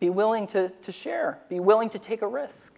Be 0.00 0.10
willing 0.10 0.46
to, 0.48 0.68
to 0.68 0.92
share, 0.92 1.38
be 1.48 1.60
willing 1.60 1.88
to 1.90 1.98
take 1.98 2.22
a 2.22 2.26
risk, 2.26 2.74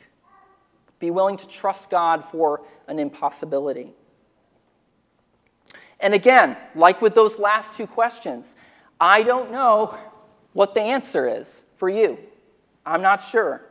be 0.98 1.10
willing 1.10 1.36
to 1.38 1.48
trust 1.48 1.90
God 1.90 2.24
for 2.24 2.62
an 2.86 2.98
impossibility. 2.98 3.94
And 6.00 6.12
again, 6.12 6.56
like 6.74 7.00
with 7.00 7.14
those 7.14 7.38
last 7.38 7.72
two 7.72 7.86
questions, 7.86 8.56
I 9.00 9.22
don't 9.22 9.50
know 9.50 9.96
what 10.52 10.74
the 10.74 10.82
answer 10.82 11.26
is 11.26 11.64
for 11.76 11.88
you. 11.88 12.18
I'm 12.86 13.02
not 13.02 13.20
sure. 13.20 13.62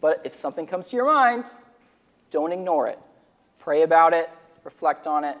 But 0.00 0.22
if 0.24 0.34
something 0.34 0.66
comes 0.66 0.88
to 0.88 0.96
your 0.96 1.06
mind, 1.06 1.46
don't 2.30 2.52
ignore 2.52 2.88
it. 2.88 2.98
Pray 3.58 3.82
about 3.82 4.14
it, 4.14 4.30
reflect 4.64 5.06
on 5.06 5.24
it, 5.24 5.36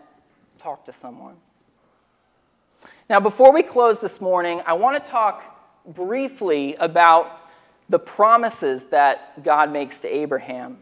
talk 0.58 0.84
to 0.84 0.92
someone. 0.92 1.36
Now, 3.08 3.20
before 3.20 3.52
we 3.52 3.62
close 3.62 4.00
this 4.00 4.20
morning, 4.20 4.62
I 4.66 4.74
want 4.74 5.02
to 5.02 5.10
talk 5.10 5.42
briefly 5.86 6.76
about 6.76 7.40
the 7.88 7.98
promises 7.98 8.86
that 8.86 9.42
God 9.42 9.72
makes 9.72 10.00
to 10.00 10.08
Abraham. 10.08 10.78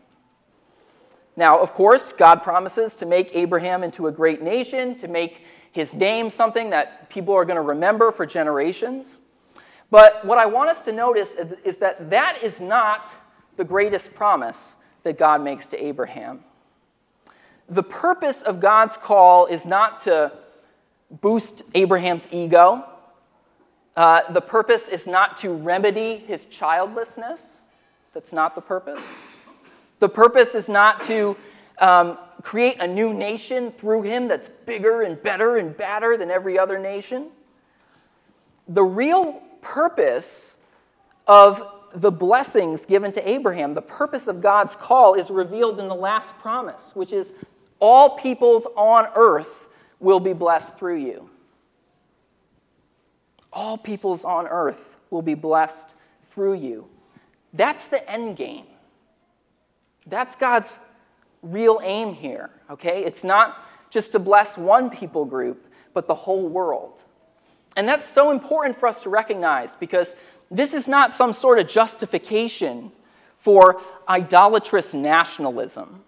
Now, 1.37 1.59
of 1.61 1.73
course, 1.73 2.13
God 2.13 2.43
promises 2.43 2.97
to 2.97 3.07
make 3.07 3.35
Abraham 3.35 3.83
into 3.85 4.09
a 4.09 4.13
great 4.13 4.43
nation, 4.43 4.97
to 4.97 5.09
make 5.09 5.45
his 5.73 5.95
name 5.95 6.31
something 6.31 6.71
that 6.71 7.09
people 7.09 7.33
are 7.35 7.45
going 7.45 7.57
to 7.57 7.63
remember 7.63 8.11
for 8.11 8.27
generations. 8.27 9.19
But 9.91 10.25
what 10.25 10.39
I 10.39 10.47
want 10.47 10.71
us 10.71 10.85
to 10.85 10.93
notice 10.93 11.35
is 11.35 11.79
that 11.79 12.11
that 12.11 12.43
is 12.43 12.61
not 12.61 13.15
the 13.57 13.65
greatest 13.65 14.15
promise 14.15 14.77
that 15.03 15.17
God 15.17 15.43
makes 15.43 15.69
to 15.69 15.83
Abraham. 15.83 16.41
The 17.69 17.83
purpose 17.83 18.43
of 18.43 18.61
God's 18.61 18.97
call 18.97 19.47
is 19.47 19.65
not 19.67 20.01
to 20.01 20.33
boost 21.11 21.63
Abraham's 21.75 22.29
ego. 22.31 22.85
Uh, 23.97 24.21
the 24.31 24.41
purpose 24.41 24.89
is 24.89 25.07
not 25.07 25.37
to 25.39 25.53
remedy 25.53 26.17
his 26.17 26.45
childlessness. 26.45 27.63
That's 28.15 28.33
not 28.33 28.55
the 28.55 28.61
purpose. 28.61 29.01
The 29.99 30.09
purpose 30.09 30.55
is 30.55 30.69
not 30.69 31.03
to 31.03 31.37
um, 31.79 32.19
create 32.43 32.81
a 32.81 32.87
new 32.87 33.13
nation 33.13 33.73
through 33.73 34.03
him 34.03 34.29
that's 34.29 34.49
bigger 34.49 35.03
and 35.03 35.21
better 35.23 35.57
and 35.57 35.77
badder 35.77 36.17
than 36.17 36.31
every 36.31 36.59
other 36.59 36.79
nation. 36.79 37.29
The 38.69 38.85
real 38.85 39.43
purpose 39.61 40.57
of 41.27 41.63
the 41.95 42.11
blessings 42.11 42.87
given 42.87 43.13
to 43.13 43.29
Abraham, 43.29 43.75
the 43.75 43.83
purpose 43.83 44.29
of 44.29 44.41
God's 44.41 44.77
call, 44.77 45.15
is 45.15 45.31
revealed 45.31 45.81
in 45.81 45.89
the 45.89 45.95
last 45.95 46.37
promise, 46.39 46.93
which 46.95 47.13
is 47.13 47.33
all 47.81 48.11
peoples 48.11 48.67
on 48.77 49.09
earth 49.15 49.69
will 50.01 50.21
be 50.21 50.33
blessed 50.33 50.79
through 50.79 50.99
you. 50.99 51.31
All 53.53 53.79
peoples 53.79 54.25
on 54.25 54.47
earth 54.47 54.97
will 55.11 55.23
be 55.23 55.35
blessed 55.35 55.95
through 56.25 56.55
you. 56.55 56.89
That's 57.53 57.89
the 57.89 58.09
end 58.11 58.37
game. 58.37 58.67
That's 60.07 60.37
God's 60.37 60.79
real 61.43 61.81
aim 61.83 62.15
here, 62.15 62.51
okay? 62.71 63.05
It's 63.05 63.25
not 63.25 63.65
just 63.91 64.13
to 64.13 64.19
bless 64.19 64.59
one 64.59 64.91
people 64.91 65.25
group, 65.25 65.73
but 65.95 66.07
the 66.07 66.15
whole 66.15 66.49
world. 66.49 67.05
And 67.79 67.89
that's 67.89 68.05
so 68.05 68.33
important 68.33 68.75
for 68.75 68.89
us 68.89 69.05
to 69.05 69.09
recognize 69.09 69.77
because 69.77 70.17
this 70.51 70.75
is 70.75 70.89
not 70.89 71.15
some 71.15 71.33
sort 71.33 71.61
of 71.61 71.69
justification 71.69 72.91
for 73.37 73.81
idolatrous 74.09 74.95
nationalism. 74.95 76.03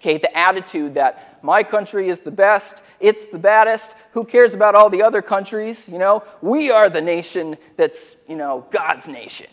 Okay, 0.00 0.18
the 0.18 0.36
attitude 0.36 0.94
that 0.94 1.38
my 1.44 1.62
country 1.62 2.08
is 2.08 2.22
the 2.22 2.32
best, 2.32 2.82
it's 2.98 3.26
the 3.26 3.38
baddest, 3.38 3.94
who 4.10 4.24
cares 4.24 4.52
about 4.52 4.74
all 4.74 4.90
the 4.90 5.00
other 5.00 5.22
countries? 5.22 5.88
You 5.88 5.98
know, 5.98 6.24
we 6.40 6.72
are 6.72 6.90
the 6.90 7.00
nation 7.00 7.56
that's, 7.76 8.16
you 8.28 8.34
know, 8.34 8.66
God's 8.72 9.06
nation. 9.06 9.46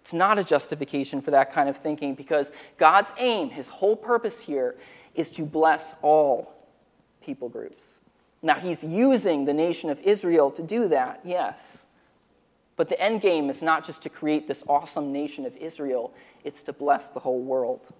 It's 0.00 0.12
not 0.12 0.40
a 0.40 0.44
justification 0.44 1.20
for 1.20 1.30
that 1.30 1.52
kind 1.52 1.68
of 1.68 1.76
thinking 1.76 2.16
because 2.16 2.50
God's 2.78 3.12
aim, 3.16 3.50
his 3.50 3.68
whole 3.68 3.94
purpose 3.94 4.40
here, 4.40 4.74
is 5.14 5.30
to 5.32 5.44
bless 5.44 5.94
all 6.02 6.52
people 7.20 7.48
groups. 7.48 8.00
Now, 8.42 8.54
he's 8.54 8.82
using 8.82 9.44
the 9.44 9.54
nation 9.54 9.88
of 9.88 10.00
Israel 10.00 10.50
to 10.50 10.62
do 10.62 10.88
that, 10.88 11.20
yes. 11.24 11.86
But 12.76 12.88
the 12.88 13.00
end 13.00 13.20
game 13.20 13.48
is 13.48 13.62
not 13.62 13.84
just 13.84 14.02
to 14.02 14.08
create 14.08 14.48
this 14.48 14.64
awesome 14.66 15.12
nation 15.12 15.46
of 15.46 15.56
Israel, 15.56 16.12
it's 16.42 16.62
to 16.64 16.72
bless 16.72 17.10
the 17.10 17.20
whole 17.20 17.40
world. 17.40 17.90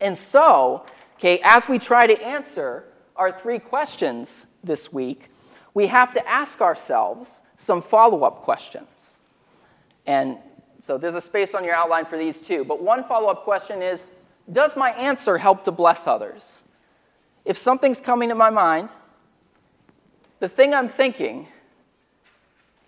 And 0.00 0.16
so, 0.16 0.84
okay, 1.16 1.40
as 1.44 1.68
we 1.68 1.78
try 1.78 2.06
to 2.06 2.20
answer 2.22 2.84
our 3.14 3.30
three 3.30 3.58
questions 3.58 4.46
this 4.64 4.92
week, 4.92 5.28
we 5.74 5.86
have 5.86 6.12
to 6.14 6.28
ask 6.28 6.60
ourselves 6.60 7.42
some 7.56 7.80
follow 7.80 8.24
up 8.24 8.40
questions. 8.40 9.16
And 10.06 10.38
so 10.80 10.96
there's 10.98 11.14
a 11.14 11.20
space 11.20 11.54
on 11.54 11.62
your 11.62 11.74
outline 11.74 12.06
for 12.06 12.18
these 12.18 12.40
too. 12.40 12.64
But 12.64 12.82
one 12.82 13.04
follow 13.04 13.28
up 13.28 13.44
question 13.44 13.82
is 13.82 14.08
Does 14.50 14.76
my 14.76 14.90
answer 14.92 15.38
help 15.38 15.62
to 15.64 15.70
bless 15.70 16.06
others? 16.06 16.62
If 17.44 17.56
something's 17.58 18.00
coming 18.00 18.30
to 18.30 18.34
my 18.34 18.50
mind, 18.50 18.94
the 20.40 20.48
thing 20.48 20.74
I'm 20.74 20.88
thinking, 20.88 21.46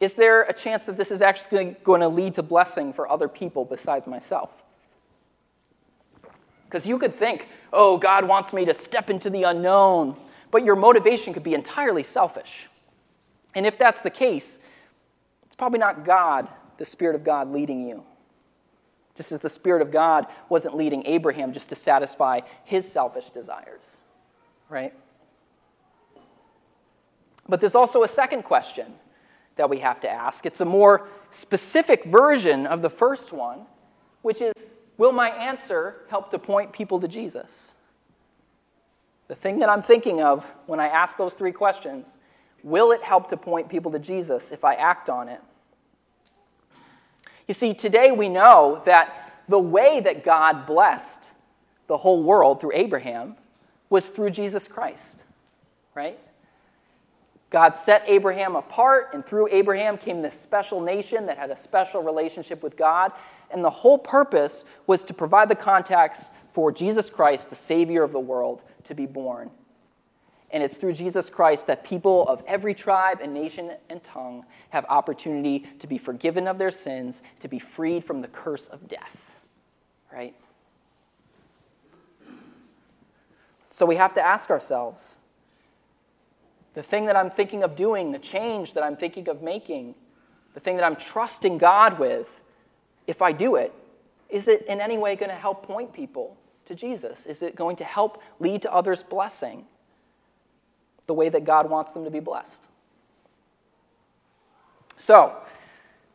is 0.01 0.17
there 0.17 0.43
a 0.43 0.53
chance 0.53 0.85
that 0.87 0.97
this 0.97 1.13
is 1.13 1.23
actually 1.23 1.77
going 1.85 2.01
to 2.01 2.09
lead 2.09 2.35
to 2.35 2.43
blessing 2.43 2.93
for 2.93 3.09
other 3.09 3.29
people 3.29 3.65
besides 3.65 4.07
myself? 4.09 4.63
Because 6.65 6.87
you 6.87 6.99
could 6.99 7.15
think, 7.15 7.49
oh, 7.73 7.99
God 7.99 8.27
wants 8.27 8.53
me 8.53 8.65
to 8.65 8.75
step 8.75 9.11
into 9.11 9.31
the 9.31 9.45
unknown, 9.45 10.17
but 10.51 10.65
your 10.65 10.75
motivation 10.75 11.35
could 11.35 11.43
be 11.45 11.55
entirely 11.55 12.03
selfish. 12.03 12.67
And 13.55 13.67
if 13.67 13.79
that's 13.79 14.01
the 14.01 14.11
case, 14.11 14.59
it's 15.45 15.55
probably 15.55 15.79
not 15.79 16.05
God, 16.05 16.49
the 16.79 16.87
Spirit 16.87 17.15
of 17.15 17.23
God, 17.23 17.53
leading 17.53 17.87
you. 17.87 18.03
Just 19.15 19.31
as 19.31 19.41
the 19.41 19.51
Spirit 19.51 19.83
of 19.83 19.93
God 19.93 20.27
wasn't 20.49 20.75
leading 20.75 21.07
Abraham 21.07 21.53
just 21.53 21.69
to 21.69 21.75
satisfy 21.75 22.41
his 22.65 22.91
selfish 22.91 23.29
desires, 23.29 23.99
right? 24.71 24.95
But 27.49 27.61
there's 27.61 27.75
also 27.75 28.03
a 28.03 28.09
second 28.09 28.43
question 28.43 28.95
that 29.57 29.69
we 29.69 29.79
have 29.79 30.01
to 30.01 30.11
ask. 30.11 30.47
It's 30.47 30.61
a 30.61 30.65
more 30.65 31.09
specific 31.31 32.05
version 32.05 32.67
of 32.67 32.83
the 32.83 32.91
first 32.91 33.33
one, 33.33 33.67
which 34.23 34.41
is 34.41 34.53
Will 35.03 35.13
my 35.13 35.31
answer 35.31 36.03
help 36.09 36.31
to 36.31 36.39
point 36.39 36.73
people 36.73 37.01
to 37.01 37.09
Jesus? 37.09 37.73
The 39.29 39.35
thing 39.35 39.59
that 39.61 39.69
I'm 39.69 39.83
thinking 39.83 40.23
of 40.23 40.45
when 40.67 40.81
I 40.81 40.89
ask 40.89 41.17
those 41.17 41.35
three 41.35 41.53
questions 41.53 42.19
will 42.63 42.93
it 42.93 43.03
help 43.03 43.27
to 43.27 43.37
point 43.37 43.69
people 43.69 43.91
to 43.91 43.99
Jesus 43.99 44.53
if 44.53 44.65
I 44.65 44.75
act 44.75 45.11
on 45.11 45.29
it? 45.29 45.41
You 47.49 47.55
see, 47.55 47.75
today 47.75 48.13
we 48.13 48.29
know 48.29 48.81
that 48.85 49.43
the 49.49 49.59
way 49.59 49.99
that 49.99 50.23
God 50.23 50.67
blessed 50.67 51.33
the 51.89 51.97
whole 51.97 52.23
world 52.23 52.61
through 52.61 52.71
Abraham 52.75 53.35
was 53.91 54.07
through 54.07 54.31
Jesus 54.31 54.69
Christ, 54.69 55.25
right? 55.97 56.21
God 57.53 57.77
set 57.77 58.03
Abraham 58.07 58.57
apart, 58.57 59.11
and 59.13 59.25
through 59.25 59.47
Abraham 59.53 59.99
came 59.99 60.23
this 60.23 60.39
special 60.39 60.81
nation 60.81 61.27
that 61.27 61.37
had 61.37 61.51
a 61.51 61.57
special 61.57 62.03
relationship 62.03 62.63
with 62.63 62.79
God. 62.79 63.13
And 63.51 63.63
the 63.63 63.71
whole 63.71 63.99
purpose 63.99 64.65
was 64.87 65.05
to 65.05 65.15
provide 65.15 65.51
the 65.51 65.55
context 65.55 66.33
for 66.51 66.73
Jesus 66.73 67.11
Christ, 67.11 67.51
the 67.51 67.57
Savior 67.57 68.03
of 68.03 68.11
the 68.11 68.21
world, 68.21 68.63
to 68.85 68.95
be 68.95 69.05
born. 69.05 69.51
And 70.51 70.63
it's 70.63 70.79
through 70.79 70.95
Jesus 70.95 71.29
Christ 71.29 71.67
that 71.67 71.85
people 71.85 72.27
of 72.27 72.43
every 72.47 72.73
tribe 72.73 73.21
and 73.23 73.35
nation 73.35 73.73
and 73.91 74.03
tongue 74.03 74.47
have 74.71 74.87
opportunity 74.89 75.67
to 75.79 75.87
be 75.87 75.99
forgiven 75.99 76.49
of 76.49 76.57
their 76.57 76.71
sins, 76.71 77.23
to 77.41 77.49
be 77.49 77.59
freed 77.59 78.03
from 78.03 78.21
the 78.21 78.29
curse 78.29 78.67
of 78.67 78.89
death. 78.89 79.45
Right? 80.11 80.35
So 83.69 83.85
we 83.85 83.97
have 83.97 84.15
to 84.15 84.25
ask 84.25 84.49
ourselves 84.49 85.19
the 86.75 86.83
thing 86.83 87.07
that 87.07 87.17
I'm 87.17 87.31
thinking 87.31 87.63
of 87.63 87.77
doing, 87.77 88.13
the 88.13 88.19
change 88.19 88.75
that 88.75 88.83
I'm 88.83 88.97
thinking 88.97 89.29
of 89.29 89.43
making, 89.43 89.95
the 90.55 90.61
thing 90.61 90.77
that 90.77 90.85
I'm 90.85 90.97
trusting 90.97 91.59
God 91.59 91.99
with, 91.99 92.41
if 93.07 93.23
I 93.23 93.33
do 93.33 93.57
it, 93.57 93.73
is 94.29 94.49
it 94.49 94.65
in 94.67 94.81
any 94.81 94.97
way 94.97 95.15
going 95.17 95.31
to 95.31 95.37
help 95.37 95.67
point 95.67 95.93
people 95.93 96.37
to 96.67 96.75
Jesus? 96.75 97.27
Is 97.27 97.43
it 97.43 97.55
going 97.55 97.77
to 97.77 97.85
help 97.85 98.23
lead 98.41 98.63
to 98.63 98.73
others' 98.73 99.03
blessing 99.03 99.67
the 101.07 101.15
way 101.15 101.29
that 101.29 101.45
God 101.45 101.69
wants 101.69 101.93
them 101.93 102.05
to 102.05 102.11
be 102.11 102.21
blessed? 102.21 102.69
So, 104.97 105.37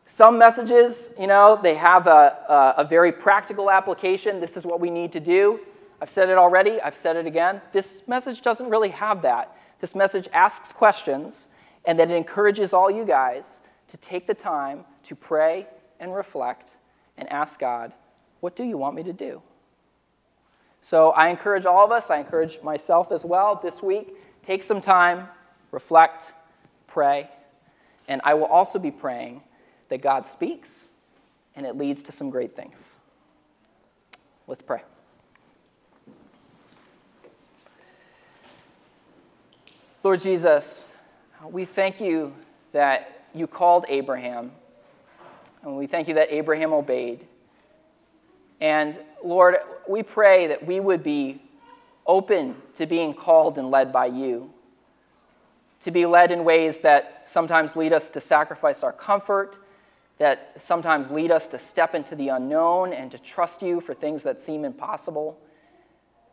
some 0.04 0.38
messages, 0.38 1.14
you 1.18 1.26
know, 1.26 1.60
they 1.62 1.74
have 1.74 2.06
a, 2.06 2.38
a, 2.48 2.74
a, 2.78 2.84
very 2.84 3.12
practical 3.12 3.70
application. 3.70 4.40
This 4.40 4.56
is 4.56 4.64
what 4.64 4.80
we 4.80 4.88
need 4.88 5.12
to 5.12 5.20
do. 5.20 5.60
I've 6.00 6.08
said 6.08 6.30
it 6.30 6.38
already, 6.38 6.80
I've 6.80 6.94
said 6.94 7.16
it 7.16 7.26
again. 7.26 7.60
This 7.72 8.08
message 8.08 8.40
doesn't 8.40 8.70
really 8.70 8.88
have 8.88 9.20
that. 9.22 9.54
This 9.80 9.94
message 9.94 10.28
asks 10.32 10.72
questions, 10.72 11.48
and 11.84 11.98
then 11.98 12.10
it 12.10 12.16
encourages 12.16 12.72
all 12.72 12.90
you 12.90 13.04
guys 13.04 13.62
to 13.88 13.96
take 13.96 14.26
the 14.26 14.34
time 14.34 14.84
to 15.04 15.14
pray 15.14 15.66
and 16.00 16.14
reflect 16.14 16.76
and 17.16 17.30
ask 17.32 17.58
God, 17.58 17.92
What 18.40 18.54
do 18.56 18.64
you 18.64 18.76
want 18.76 18.94
me 18.94 19.02
to 19.04 19.12
do? 19.12 19.42
So 20.80 21.10
I 21.10 21.28
encourage 21.28 21.66
all 21.66 21.84
of 21.84 21.90
us, 21.90 22.10
I 22.10 22.18
encourage 22.18 22.62
myself 22.62 23.10
as 23.10 23.24
well 23.24 23.58
this 23.62 23.82
week, 23.82 24.14
take 24.42 24.62
some 24.62 24.80
time, 24.80 25.28
reflect, 25.70 26.32
pray, 26.86 27.28
and 28.06 28.20
I 28.24 28.34
will 28.34 28.46
also 28.46 28.78
be 28.78 28.90
praying 28.90 29.42
that 29.88 30.00
God 30.00 30.26
speaks 30.26 30.88
and 31.56 31.66
it 31.66 31.76
leads 31.76 32.02
to 32.04 32.12
some 32.12 32.30
great 32.30 32.54
things. 32.54 32.96
Let's 34.46 34.62
pray. 34.62 34.82
Lord 40.04 40.20
Jesus, 40.20 40.94
we 41.42 41.64
thank 41.64 42.00
you 42.00 42.32
that 42.70 43.24
you 43.34 43.48
called 43.48 43.84
Abraham, 43.88 44.52
and 45.64 45.76
we 45.76 45.88
thank 45.88 46.06
you 46.06 46.14
that 46.14 46.32
Abraham 46.32 46.72
obeyed. 46.72 47.26
And 48.60 48.96
Lord, 49.24 49.56
we 49.88 50.04
pray 50.04 50.46
that 50.46 50.64
we 50.64 50.78
would 50.78 51.02
be 51.02 51.42
open 52.06 52.54
to 52.74 52.86
being 52.86 53.12
called 53.12 53.58
and 53.58 53.72
led 53.72 53.92
by 53.92 54.06
you, 54.06 54.52
to 55.80 55.90
be 55.90 56.06
led 56.06 56.30
in 56.30 56.44
ways 56.44 56.78
that 56.80 57.22
sometimes 57.28 57.74
lead 57.74 57.92
us 57.92 58.08
to 58.10 58.20
sacrifice 58.20 58.84
our 58.84 58.92
comfort, 58.92 59.58
that 60.18 60.52
sometimes 60.60 61.10
lead 61.10 61.32
us 61.32 61.48
to 61.48 61.58
step 61.58 61.96
into 61.96 62.14
the 62.14 62.28
unknown 62.28 62.92
and 62.92 63.10
to 63.10 63.18
trust 63.18 63.62
you 63.62 63.80
for 63.80 63.94
things 63.94 64.22
that 64.22 64.40
seem 64.40 64.64
impossible. 64.64 65.40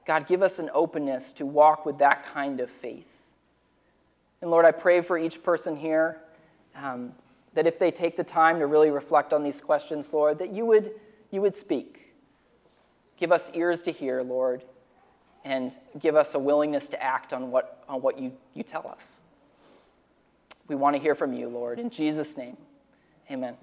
God, 0.06 0.28
give 0.28 0.43
us 0.43 0.60
an 0.60 0.69
openness 0.71 1.34
to 1.34 1.47
walk 1.47 1.84
with 1.84 1.97
that 1.97 2.28
kind 2.28 2.60
of 2.60 2.69
faith. 2.69 3.14
And 4.41 4.52
Lord, 4.52 4.65
I 4.65 4.71
pray 4.71 5.02
for 5.02 5.17
each 5.17 5.43
person 5.43 5.76
here 5.76 6.21
um, 6.76 7.13
that 7.54 7.65
if 7.65 7.80
they 7.80 7.91
take 7.91 8.17
the 8.17 8.24
time 8.24 8.60
to 8.60 8.67
really 8.67 8.91
reflect 8.91 9.34
on 9.34 9.43
these 9.43 9.62
questions, 9.62 10.13
Lord, 10.13 10.39
that 10.39 10.54
you 10.54 10.65
would, 10.65 10.91
you 11.32 11.41
would 11.41 11.56
speak. 11.56 12.13
Give 13.17 13.32
us 13.32 13.52
ears 13.54 13.82
to 13.84 13.91
hear, 13.91 14.21
Lord, 14.24 14.63
and 15.43 15.78
give 16.00 16.15
us 16.15 16.36
a 16.36 16.39
willingness 16.39 16.88
to 16.89 17.02
act 17.02 17.32
on 17.32 17.50
what, 17.50 17.84
on 17.88 18.02
what 18.02 18.19
you, 18.19 18.34
you 18.54 18.63
tell 18.63 18.88
us. 18.88 19.21
We 20.67 20.76
want 20.76 20.95
to 20.95 21.02
hear 21.02 21.15
from 21.15 21.34
you, 21.34 21.48
Lord. 21.48 21.80
In 21.80 21.89
Jesus' 21.89 22.36
name, 22.36 22.58
amen. 23.32 23.56